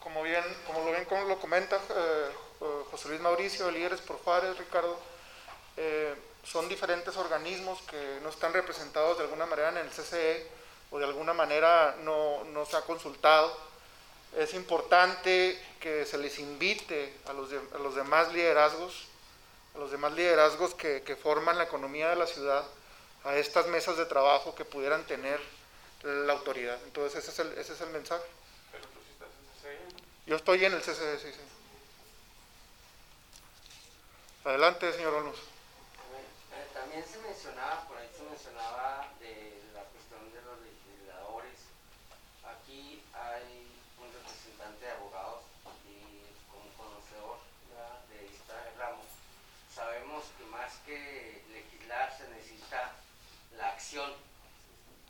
Como 0.00 0.22
bien, 0.22 0.44
como 0.66 0.84
lo 0.84 0.90
bien 0.90 1.04
como 1.04 1.24
lo 1.24 1.38
comenta 1.38 1.76
eh, 1.76 2.30
eh, 2.60 2.82
José 2.90 3.08
Luis 3.08 3.20
Mauricio, 3.20 3.70
líderes 3.70 4.00
por 4.00 4.18
Juárez, 4.18 4.56
Ricardo, 4.58 4.98
eh, 5.76 6.14
son 6.42 6.68
diferentes 6.68 7.16
organismos 7.16 7.80
que 7.82 8.18
no 8.22 8.30
están 8.30 8.52
representados 8.52 9.18
de 9.18 9.24
alguna 9.24 9.46
manera 9.46 9.68
en 9.68 9.76
el 9.78 9.90
CCE 9.90 10.46
o 10.90 10.98
de 10.98 11.04
alguna 11.04 11.32
manera 11.32 11.96
no, 12.00 12.44
no 12.44 12.64
se 12.64 12.76
ha 12.76 12.82
consultado. 12.82 13.71
Es 14.36 14.54
importante 14.54 15.60
que 15.80 16.06
se 16.06 16.18
les 16.18 16.38
invite 16.38 17.14
a 17.26 17.32
los, 17.32 17.50
a 17.74 17.78
los 17.78 17.94
demás 17.94 18.32
liderazgos, 18.32 19.06
a 19.74 19.78
los 19.78 19.90
demás 19.90 20.12
liderazgos 20.12 20.74
que, 20.74 21.02
que 21.02 21.16
forman 21.16 21.58
la 21.58 21.64
economía 21.64 22.08
de 22.08 22.16
la 22.16 22.26
ciudad, 22.26 22.64
a 23.24 23.36
estas 23.36 23.66
mesas 23.66 23.96
de 23.96 24.06
trabajo 24.06 24.54
que 24.54 24.64
pudieran 24.64 25.04
tener 25.06 25.40
la 26.02 26.32
autoridad. 26.32 26.78
Entonces 26.84 27.22
ese 27.22 27.30
es 27.30 27.38
el, 27.38 27.58
ese 27.58 27.74
es 27.74 27.80
el 27.80 27.90
mensaje. 27.90 28.24
Pero 28.72 28.84
tú 28.88 28.98
sí 29.06 29.12
estás 29.12 29.28
en 29.28 29.44
CCE. 29.94 30.02
Yo 30.26 30.36
estoy 30.36 30.64
en 30.64 30.72
el 30.72 30.80
CCE, 30.80 31.18
sí, 31.18 31.32
sí. 31.32 31.40
Adelante, 34.44 34.92
señor 34.92 35.14
Olmos. 35.14 35.38
Eh, 35.38 36.66
También 36.74 37.04
se 37.06 37.18
mencionaba, 37.18 37.86
por 37.86 37.96
ahí 37.96 38.08
se 38.16 38.24
mencionaba 38.24 39.08
de 39.20 39.62
la 39.72 39.84
cuestión 39.84 40.32
de 40.34 40.42
los 40.42 40.58
legisladores. 40.60 41.58
Aquí 42.42 43.02
hay 43.14 43.70
un 44.02 44.12
representante 44.12 44.84
de 44.84 44.90
abogados 44.90 45.44
y 45.86 46.26
como 46.50 46.66
conocedor 46.74 47.38
ya 47.70 48.02
de 48.10 48.26
esta 48.26 48.58
ramo, 48.82 49.06
que 50.38 50.44
más 50.46 50.72
que 50.86 51.42
legislar 51.52 52.16
se 52.16 52.28
necesita 52.28 52.92
la 53.56 53.68
acción, 53.68 54.12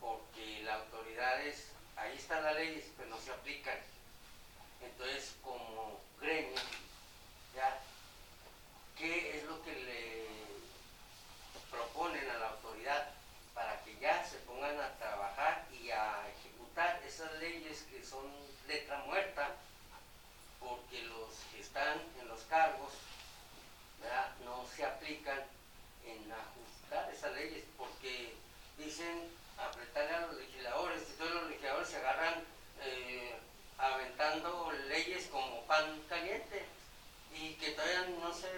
porque 0.00 0.62
las 0.64 0.80
autoridades, 0.80 1.68
ahí 1.96 2.16
están 2.16 2.42
las 2.42 2.54
leyes, 2.54 2.84
pero 2.96 3.10
no 3.10 3.20
se 3.20 3.32
aplican. 3.32 3.78
Entonces, 4.80 5.34
como 5.42 6.00
gremio, 6.20 6.60
ya 7.54 7.78
¿qué 8.96 9.38
es 9.38 9.44
lo 9.44 9.62
que 9.62 9.72
le 9.72 10.26
proponen 11.70 12.28
a 12.30 12.38
la 12.38 12.48
autoridad 12.50 13.10
para 13.54 13.82
que 13.84 13.96
ya 13.98 14.24
se 14.24 14.38
pongan 14.38 14.78
a 14.80 14.96
trabajar 14.98 15.66
y 15.72 15.90
a 15.90 16.26
ejecutar 16.38 17.02
esas 17.06 17.32
leyes 17.34 17.82
que 17.82 18.04
son 18.04 18.24
letra 18.66 18.98
muerta? 19.06 19.56
Porque 20.58 21.02
los 21.02 21.34
que 21.52 21.60
están 21.60 22.00
en 22.20 22.28
los 22.28 22.40
cargos 22.42 22.92
no 24.44 24.66
se 24.74 24.84
aplican 24.84 25.40
en 26.04 26.32
ajustar 26.32 27.12
esas 27.12 27.32
leyes 27.34 27.64
porque 27.76 28.34
dicen 28.78 29.30
apretarle 29.58 30.14
a 30.14 30.26
los 30.26 30.36
legisladores 30.36 31.02
y 31.08 31.18
todos 31.18 31.34
los 31.34 31.48
legisladores 31.48 31.88
se 31.88 31.96
agarran 31.96 32.44
eh, 32.82 33.34
aventando 33.78 34.72
leyes 34.88 35.26
como 35.26 35.62
pan 35.66 36.02
caliente 36.08 36.64
y 37.34 37.54
que 37.54 37.70
todavía 37.72 38.06
no 38.20 38.32
se 38.32 38.48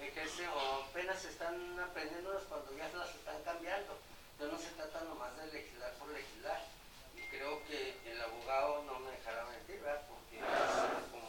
ejerce 0.00 0.46
o 0.48 0.84
apenas 0.84 1.20
se 1.20 1.28
están 1.30 1.78
aprendiendo 1.80 2.38
cuando 2.48 2.76
ya 2.76 2.88
las 2.96 3.14
están 3.14 3.42
cambiando. 3.44 3.98
Entonces 4.32 4.52
no 4.52 4.70
se 4.70 4.76
trata 4.76 5.04
nomás 5.04 5.36
de 5.36 5.46
legislar 5.52 5.92
por 5.94 6.08
legislar. 6.10 6.60
Y 7.16 7.22
creo 7.28 7.64
que 7.66 7.96
el 8.06 8.20
abogado 8.20 8.82
no 8.84 9.00
me 9.00 9.10
dejará 9.10 9.44
mentir, 9.46 9.80
¿verdad? 9.80 10.02
Porque 10.08 10.38
como 11.10 11.28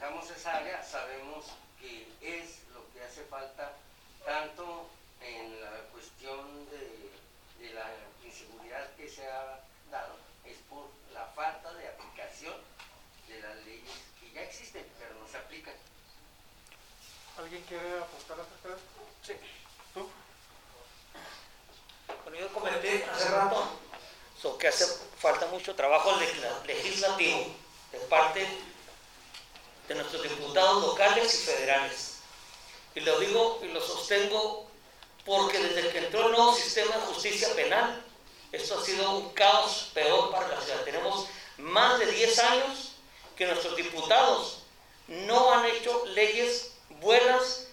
manejamos 0.00 0.30
esa 0.30 0.56
área, 0.56 0.82
sabemos 0.82 1.44
que 1.78 2.08
es 2.22 2.60
lo 2.74 2.90
que 2.92 3.02
hace 3.04 3.22
falta 3.24 3.72
tanto 4.24 4.88
en 5.20 5.60
la 5.60 5.70
cuestión 5.92 6.66
de, 6.70 7.10
de 7.66 7.74
la 7.74 7.86
inseguridad 8.24 8.88
que 8.96 9.08
se 9.08 9.26
ha 9.26 9.60
dado, 9.90 10.16
es 10.44 10.56
por 10.68 10.88
la 11.12 11.24
falta 11.26 11.72
de 11.74 11.88
aplicación 11.88 12.54
de 13.28 13.40
las 13.40 13.56
leyes 13.64 13.90
que 14.20 14.30
ya 14.32 14.42
existen, 14.42 14.86
pero 14.98 15.14
no 15.14 15.28
se 15.28 15.36
aplican. 15.36 15.74
¿Alguien 17.38 17.62
quiere 17.64 17.98
aportar 17.98 18.40
acerca 18.40 18.68
de 18.68 18.74
esto? 18.74 19.00
Sí. 19.22 19.32
¿Tú? 19.94 20.08
Bueno, 22.24 22.38
yo 22.38 22.52
comenté 22.52 23.04
hace 23.04 23.28
rato 23.28 23.78
so, 24.40 24.56
que 24.58 24.68
hace 24.68 24.86
falta 25.18 25.46
mucho 25.46 25.74
trabajo 25.74 26.12
legisla- 26.16 26.62
legislativo 26.64 27.46
de 27.92 27.98
parte 28.00 28.46
de 29.90 29.96
nuestros 29.96 30.22
diputados 30.22 30.84
locales 30.84 31.34
y 31.34 31.46
federales. 31.46 32.18
Y 32.94 33.00
lo 33.00 33.18
digo 33.18 33.58
y 33.60 33.72
lo 33.72 33.80
sostengo 33.80 34.70
porque 35.26 35.58
desde 35.58 35.90
que 35.90 35.98
entró 35.98 36.26
el 36.26 36.30
nuevo 36.30 36.54
sistema 36.54 36.94
de 36.94 37.02
justicia 37.12 37.52
penal, 37.56 38.00
esto 38.52 38.78
ha 38.78 38.84
sido 38.84 39.10
un 39.18 39.30
caos 39.30 39.90
peor 39.92 40.30
para 40.30 40.46
la 40.46 40.60
ciudad. 40.60 40.84
Tenemos 40.84 41.26
más 41.58 41.98
de 41.98 42.06
10 42.06 42.38
años 42.38 42.92
que 43.34 43.46
nuestros 43.46 43.74
diputados 43.74 44.58
no 45.08 45.52
han 45.54 45.64
hecho 45.64 46.06
leyes 46.06 46.70
buenas 47.00 47.66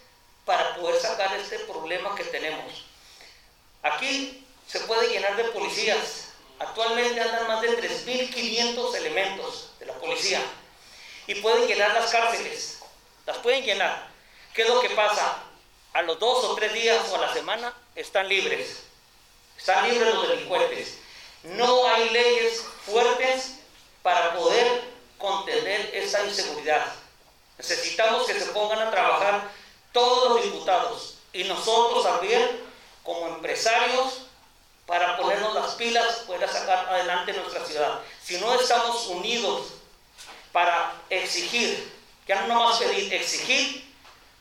para 0.44 0.74
poder 0.74 1.00
sacar 1.00 1.38
este 1.38 1.60
problema 1.60 2.16
que 2.16 2.24
tenemos. 2.24 2.84
Aquí 3.84 4.44
se 4.66 4.80
puede 4.80 5.06
llenar 5.06 5.36
de 5.36 5.44
policías. 5.44 6.30
Actualmente 6.58 7.20
andan 7.20 7.46
más 7.46 7.62
de 7.62 7.80
3.500 7.80 8.96
elementos 8.96 9.70
de 9.78 9.86
la 9.86 9.94
policía 9.94 10.42
y 11.28 11.34
pueden 11.36 11.68
llenar 11.68 11.92
las 11.92 12.10
cárceles. 12.10 12.78
Las 13.26 13.36
pueden 13.38 13.62
llenar. 13.62 14.08
¿Qué 14.54 14.62
es 14.62 14.68
lo 14.68 14.80
que 14.80 14.90
pasa? 14.90 15.36
A 15.92 16.02
los 16.02 16.18
dos 16.18 16.42
o 16.44 16.54
tres 16.56 16.72
días 16.72 17.06
o 17.10 17.16
a 17.16 17.26
la 17.26 17.32
semana 17.32 17.72
están 17.94 18.28
libres. 18.28 18.82
Están 19.56 19.88
libres 19.88 20.14
los 20.14 20.28
delincuentes. 20.28 20.98
No 21.44 21.86
hay 21.86 22.08
leyes 22.10 22.64
fuertes 22.86 23.58
para 24.02 24.34
poder 24.34 24.84
contener 25.18 25.90
esa 25.94 26.24
inseguridad. 26.24 26.86
Necesitamos 27.58 28.26
que 28.26 28.40
se 28.40 28.46
pongan 28.46 28.80
a 28.80 28.90
trabajar 28.90 29.50
todos 29.92 30.30
los 30.30 30.44
diputados 30.44 31.18
y 31.34 31.44
nosotros 31.44 32.04
también 32.04 32.62
como 33.02 33.28
empresarios 33.28 34.22
para 34.86 35.18
ponernos 35.18 35.54
las 35.54 35.74
pilas, 35.74 36.20
poder 36.20 36.48
sacar 36.48 36.88
adelante 36.88 37.34
nuestra 37.34 37.64
ciudad. 37.66 38.00
Si 38.24 38.38
no 38.38 38.58
estamos 38.58 39.06
unidos 39.08 39.77
para 40.52 40.94
exigir, 41.10 41.92
ya 42.26 42.46
no 42.46 42.64
más 42.64 42.78
pedir, 42.78 43.12
exigir, 43.12 43.94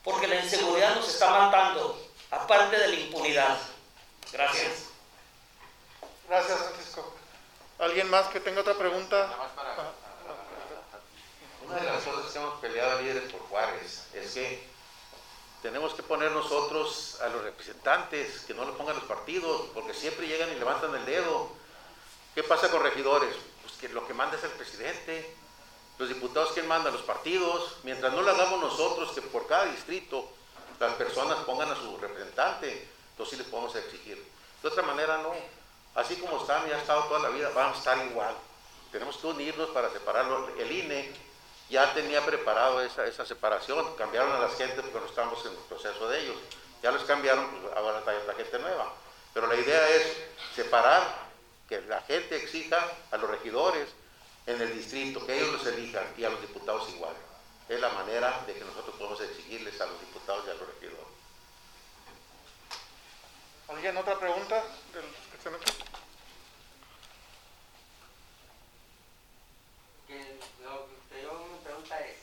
porque 0.04 0.28
la 0.28 0.36
inseguridad 0.36 0.96
nos 0.96 1.08
está 1.08 1.30
matando, 1.30 2.00
aparte 2.32 2.78
de 2.78 2.88
la 2.88 2.96
impunidad. 2.96 3.58
Gracias. 4.32 4.86
Gracias, 6.28 6.58
Francisco. 6.58 7.14
¿Alguien 7.80 8.10
más 8.10 8.28
que 8.28 8.40
tenga 8.40 8.62
otra 8.62 8.74
pregunta? 8.78 9.30
Ah, 9.40 9.92
Una 11.66 11.76
de 11.76 11.86
las 11.86 12.04
cosas 12.04 12.32
que 12.32 12.40
hemos 12.40 12.60
peleado 12.60 13.02
líderes 13.02 13.32
por 13.32 13.42
Juárez 13.42 14.08
es 14.14 14.34
que 14.34 14.68
tenemos 15.62 15.94
que 15.94 16.04
poner 16.04 16.32
nosotros 16.32 17.20
a 17.22 17.28
los 17.30 17.44
representantes, 17.44 18.42
que 18.42 18.54
no 18.54 18.66
lo 18.66 18.78
pongan 18.78 18.96
los 18.96 19.06
partidos, 19.06 19.70
porque 19.74 19.94
siempre 19.94 20.28
llegan 20.28 20.52
y 20.52 20.56
levantan 20.56 20.96
el 20.96 21.06
dedo. 21.06 21.52
¿Qué 22.36 22.44
pasa 22.44 22.70
con 22.70 22.84
regidores? 22.84 23.34
Pues 23.62 23.74
que 23.74 23.90
lo 23.90 24.08
que 24.08 24.14
manda 24.14 24.38
es 24.38 24.44
el 24.44 24.52
presidente. 24.52 25.36
Los 25.98 26.10
diputados, 26.10 26.52
¿quién 26.54 26.68
manda? 26.68 26.92
Los 26.92 27.02
partidos. 27.02 27.78
Mientras 27.84 28.14
no 28.14 28.22
lo 28.22 28.32
hagamos 28.32 28.60
nosotros, 28.60 29.12
que 29.14 29.22
por 29.22 29.48
cada 29.48 29.66
distrito 29.66 30.30
las 30.80 30.94
personas 30.94 31.38
pongan 31.40 31.72
a 31.72 31.76
su 31.76 31.98
representante, 31.98 32.88
entonces 33.12 33.38
sí 33.38 33.44
les 33.44 33.48
podemos 33.52 33.76
exigir. 33.76 34.24
De 34.62 34.68
otra 34.68 34.84
manera, 34.84 35.18
no. 35.18 35.34
Así 35.96 36.16
como 36.18 36.40
están 36.40 36.68
y 36.68 36.72
ha 36.72 36.78
estado 36.78 37.06
toda 37.06 37.20
la 37.22 37.30
vida, 37.30 37.50
van 37.56 37.74
a 37.74 37.78
estar 37.78 37.98
igual. 38.06 38.36
Tenemos 38.92 39.18
que 39.18 39.28
unirnos 39.28 39.70
para 39.70 39.90
separarlo. 39.92 40.50
El 40.58 40.72
INE 40.72 41.12
ya 41.70 41.94
tenía 41.94 42.24
preparado 42.24 42.82
esa, 42.82 43.06
esa 43.08 43.26
separación, 43.26 43.96
cambiaron 43.96 44.32
a 44.32 44.40
las 44.40 44.56
gentes 44.56 44.82
porque 44.82 45.00
no 45.00 45.06
estamos 45.06 45.44
en 45.46 45.52
el 45.52 45.58
proceso 45.58 46.08
de 46.10 46.22
ellos. 46.22 46.36
Ya 46.84 46.92
los 46.92 47.04
cambiaron, 47.04 47.48
pues 47.50 47.76
ahora 47.76 48.00
está 48.00 48.14
la 48.14 48.34
gente 48.36 48.60
nueva. 48.60 48.94
Pero 49.34 49.48
la 49.48 49.56
idea 49.56 49.90
es 49.90 50.18
separar, 50.56 51.28
que 51.68 51.82
la 51.82 52.02
gente 52.02 52.38
exija 52.38 52.78
a 53.12 53.18
los 53.18 53.30
regidores 53.30 53.90
en 54.48 54.62
el 54.62 54.74
distrito, 54.76 55.26
que 55.26 55.36
ellos 55.38 55.52
los 55.54 55.66
elijan 55.68 56.06
y 56.18 56.24
a 56.24 56.30
los 56.30 56.42
diputados 56.42 56.90
igual. 56.90 57.14
Es 57.70 57.80
la 57.80 57.90
manera 57.90 58.44
de 58.48 58.54
que 58.54 58.64
nosotros 58.64 58.96
podemos 58.96 59.22
exigirles 59.22 59.80
a 59.82 59.86
los 59.86 60.00
diputados 60.00 60.46
y 60.48 60.50
a 60.50 60.54
los 60.56 60.68
regidores. 60.68 61.06
¿Alguien 63.68 63.98
otra 63.98 64.18
pregunta 64.18 64.64
los 64.94 65.04
que 65.30 65.38
están 65.38 65.56
aquí? 65.56 65.72
Que 70.08 70.40
lo 70.64 70.88
que 71.10 71.22
yo 71.22 71.48
mi 71.52 71.60
pregunta 71.66 72.00
es, 72.00 72.16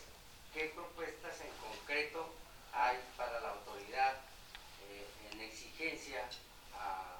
¿qué 0.54 0.72
propuestas 0.74 1.38
en 1.42 1.50
concreto 1.60 2.32
hay 2.72 2.96
para 3.18 3.40
la 3.40 3.50
autoridad 3.50 4.14
eh, 4.88 5.06
en 5.30 5.40
exigencia 5.42 6.24
a- 6.78 7.18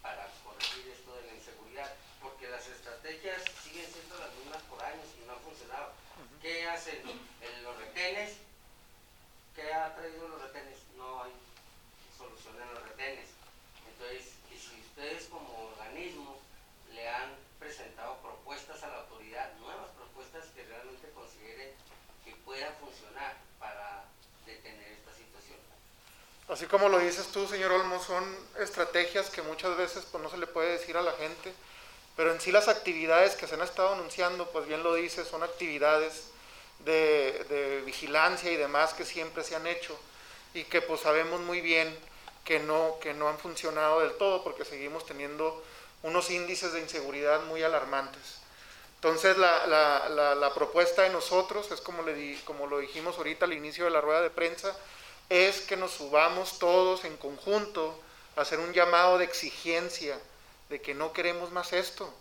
para 0.00 0.26
corregir 0.42 0.88
esto 0.88 1.14
de 1.16 1.26
la 1.26 1.34
inseguridad? 1.34 1.92
Porque 2.22 2.48
las 2.48 2.66
estrategias 2.66 3.42
siguen 3.62 3.86
siendo 3.92 4.16
las 4.18 4.32
mismas 4.36 4.62
por 4.62 4.82
años 4.82 5.06
y 5.22 5.26
no 5.26 5.34
han 5.34 5.40
funcionado. 5.40 5.92
¿Qué 6.40 6.66
hacen 6.68 7.02
en 7.42 7.62
los 7.64 7.76
retenes? 7.76 8.38
¿Qué 9.54 9.72
ha 9.74 9.94
traído 9.94 10.26
los 10.28 10.40
retenes? 10.40 10.78
No 10.96 11.22
hay 11.22 11.32
solución 12.16 12.56
en 12.62 12.74
los 12.74 12.82
retenes. 12.82 13.28
Entonces, 13.86 14.32
y 14.50 14.58
si 14.58 14.82
Así 26.48 26.66
como 26.78 26.90
lo 26.90 27.00
dices 27.00 27.26
tú, 27.32 27.48
señor 27.48 27.72
Olmo, 27.72 28.00
son 28.00 28.24
estrategias 28.60 29.30
que 29.30 29.42
muchas 29.42 29.76
veces 29.76 30.06
pues, 30.12 30.22
no 30.22 30.30
se 30.30 30.38
le 30.38 30.46
puede 30.46 30.78
decir 30.78 30.96
a 30.96 31.02
la 31.02 31.10
gente, 31.12 31.52
pero 32.16 32.30
en 32.32 32.40
sí 32.40 32.52
las 32.52 32.68
actividades 32.68 33.34
que 33.34 33.48
se 33.48 33.54
han 33.54 33.62
estado 33.62 33.94
anunciando, 33.94 34.48
pues 34.50 34.64
bien 34.68 34.84
lo 34.84 34.94
dices, 34.94 35.26
son 35.26 35.42
actividades 35.42 36.28
de, 36.84 37.44
de 37.48 37.82
vigilancia 37.84 38.52
y 38.52 38.56
demás 38.56 38.94
que 38.94 39.04
siempre 39.04 39.42
se 39.42 39.56
han 39.56 39.66
hecho 39.66 39.98
y 40.54 40.64
que 40.64 40.80
pues 40.80 41.00
sabemos 41.00 41.40
muy 41.40 41.60
bien 41.60 41.92
que 42.44 42.60
no, 42.60 42.98
que 43.00 43.12
no 43.12 43.28
han 43.28 43.38
funcionado 43.38 44.00
del 44.00 44.12
todo 44.12 44.44
porque 44.44 44.64
seguimos 44.64 45.04
teniendo 45.04 45.60
unos 46.04 46.30
índices 46.30 46.72
de 46.72 46.80
inseguridad 46.80 47.42
muy 47.42 47.64
alarmantes. 47.64 48.38
Entonces 48.94 49.36
la, 49.36 49.66
la, 49.66 50.34
la, 50.36 50.54
propuesta 50.54 51.02
de 51.02 51.10
nosotros 51.10 51.72
es 51.72 51.80
como, 51.80 52.04
le 52.04 52.14
di, 52.14 52.36
como 52.44 52.68
lo 52.68 52.78
dijimos 52.78 53.16
ahorita 53.16 53.46
al 53.46 53.52
inicio 53.52 53.84
de 53.84 53.90
la 53.90 54.00
rueda 54.00 54.22
de 54.22 54.30
prensa, 54.30 54.76
es 55.28 55.60
que 55.60 55.76
nos 55.76 55.92
subamos 55.92 56.58
todos 56.58 57.04
en 57.04 57.16
conjunto 57.16 57.98
a 58.36 58.42
hacer 58.42 58.58
un 58.60 58.72
llamado 58.72 59.18
de 59.18 59.24
exigencia 59.24 60.18
de 60.68 60.80
que 60.80 60.94
no 60.94 61.12
queremos 61.12 61.50
más 61.52 61.72
esto, 61.72 62.12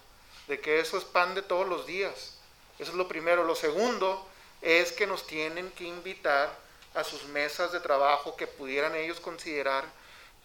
de 0.47 0.59
que 0.59 0.79
eso 0.79 0.97
es 0.97 1.03
pan 1.03 1.35
de 1.35 1.41
todos 1.41 1.67
los 1.67 1.85
días. 1.85 2.35
Eso 2.79 2.91
es 2.91 2.97
lo 2.97 3.07
primero. 3.07 3.43
Lo 3.43 3.55
segundo 3.55 4.27
es 4.61 4.91
que 4.91 5.07
nos 5.07 5.25
tienen 5.27 5.71
que 5.71 5.83
invitar 5.83 6.49
a 6.93 7.03
sus 7.03 7.25
mesas 7.25 7.71
de 7.71 7.79
trabajo 7.79 8.35
que 8.35 8.47
pudieran 8.47 8.95
ellos 8.95 9.19
considerar 9.19 9.85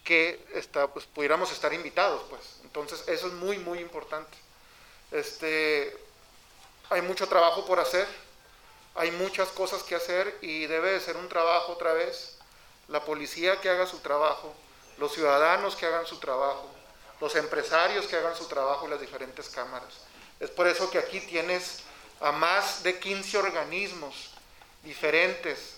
que 0.03 0.45
está, 0.53 0.87
pues, 0.87 1.05
pudiéramos 1.05 1.51
estar 1.51 1.73
invitados. 1.73 2.23
Pues. 2.29 2.41
Entonces 2.63 3.03
eso 3.07 3.27
es 3.27 3.33
muy, 3.33 3.57
muy 3.57 3.79
importante. 3.79 4.37
Este, 5.11 5.95
hay 6.89 7.01
mucho 7.01 7.27
trabajo 7.27 7.65
por 7.65 7.79
hacer, 7.79 8.07
hay 8.95 9.11
muchas 9.11 9.49
cosas 9.49 9.83
que 9.83 9.95
hacer 9.95 10.37
y 10.41 10.65
debe 10.65 10.91
de 10.91 10.99
ser 10.99 11.17
un 11.17 11.29
trabajo 11.29 11.73
otra 11.73 11.93
vez. 11.93 12.37
La 12.87 13.03
policía 13.03 13.59
que 13.61 13.69
haga 13.69 13.87
su 13.87 13.99
trabajo, 13.99 14.53
los 14.97 15.13
ciudadanos 15.13 15.75
que 15.75 15.85
hagan 15.85 16.05
su 16.05 16.19
trabajo, 16.19 16.69
los 17.19 17.35
empresarios 17.35 18.05
que 18.07 18.17
hagan 18.17 18.35
su 18.35 18.47
trabajo 18.47 18.85
y 18.85 18.89
las 18.89 18.99
diferentes 18.99 19.49
cámaras. 19.49 19.93
Es 20.39 20.49
por 20.49 20.67
eso 20.67 20.89
que 20.89 20.97
aquí 20.97 21.21
tienes 21.21 21.83
a 22.19 22.31
más 22.31 22.83
de 22.83 22.99
15 22.99 23.37
organismos 23.37 24.31
diferentes, 24.83 25.77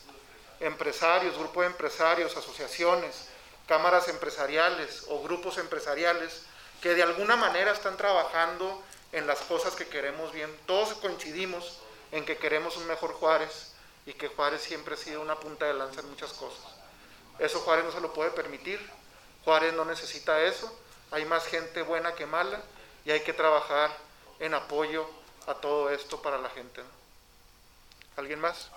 empresarios, 0.59 1.37
grupos 1.37 1.63
de 1.63 1.71
empresarios, 1.71 2.35
asociaciones, 2.35 3.27
cámaras 3.67 4.07
empresariales 4.07 5.05
o 5.09 5.21
grupos 5.21 5.57
empresariales 5.57 6.43
que 6.81 6.93
de 6.93 7.03
alguna 7.03 7.35
manera 7.35 7.71
están 7.71 7.97
trabajando 7.97 8.81
en 9.11 9.27
las 9.27 9.39
cosas 9.41 9.75
que 9.75 9.87
queremos 9.87 10.31
bien. 10.33 10.55
Todos 10.65 10.93
coincidimos 10.95 11.79
en 12.11 12.25
que 12.25 12.37
queremos 12.37 12.77
un 12.77 12.87
mejor 12.87 13.13
Juárez 13.13 13.73
y 14.05 14.13
que 14.13 14.27
Juárez 14.27 14.61
siempre 14.61 14.95
ha 14.95 14.97
sido 14.97 15.21
una 15.21 15.39
punta 15.39 15.65
de 15.65 15.73
lanza 15.73 16.01
en 16.01 16.09
muchas 16.09 16.33
cosas. 16.33 16.74
Eso 17.39 17.59
Juárez 17.61 17.85
no 17.85 17.91
se 17.91 18.01
lo 18.01 18.13
puede 18.13 18.31
permitir. 18.31 18.79
Juárez 19.43 19.73
no 19.73 19.85
necesita 19.85 20.41
eso. 20.41 20.73
Hay 21.11 21.25
más 21.25 21.45
gente 21.45 21.81
buena 21.81 22.13
que 22.15 22.25
mala 22.25 22.61
y 23.05 23.11
hay 23.11 23.21
que 23.21 23.33
trabajar 23.33 23.95
en 24.39 24.53
apoyo 24.53 25.07
a 25.47 25.55
todo 25.55 25.89
esto 25.89 26.21
para 26.21 26.37
la 26.37 26.49
gente. 26.49 26.81
¿Alguien 28.17 28.39
más? 28.39 28.69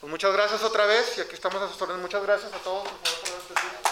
Pues 0.00 0.10
muchas 0.10 0.32
gracias 0.32 0.62
otra 0.62 0.86
vez 0.86 1.18
y 1.18 1.20
aquí 1.20 1.34
estamos 1.34 1.60
a 1.60 1.68
sus 1.68 1.80
órdenes. 1.82 2.02
Muchas 2.02 2.22
gracias 2.22 2.52
a 2.52 2.58
todos 2.58 2.88
por 2.88 2.98
favor, 2.98 3.82
por 3.82 3.89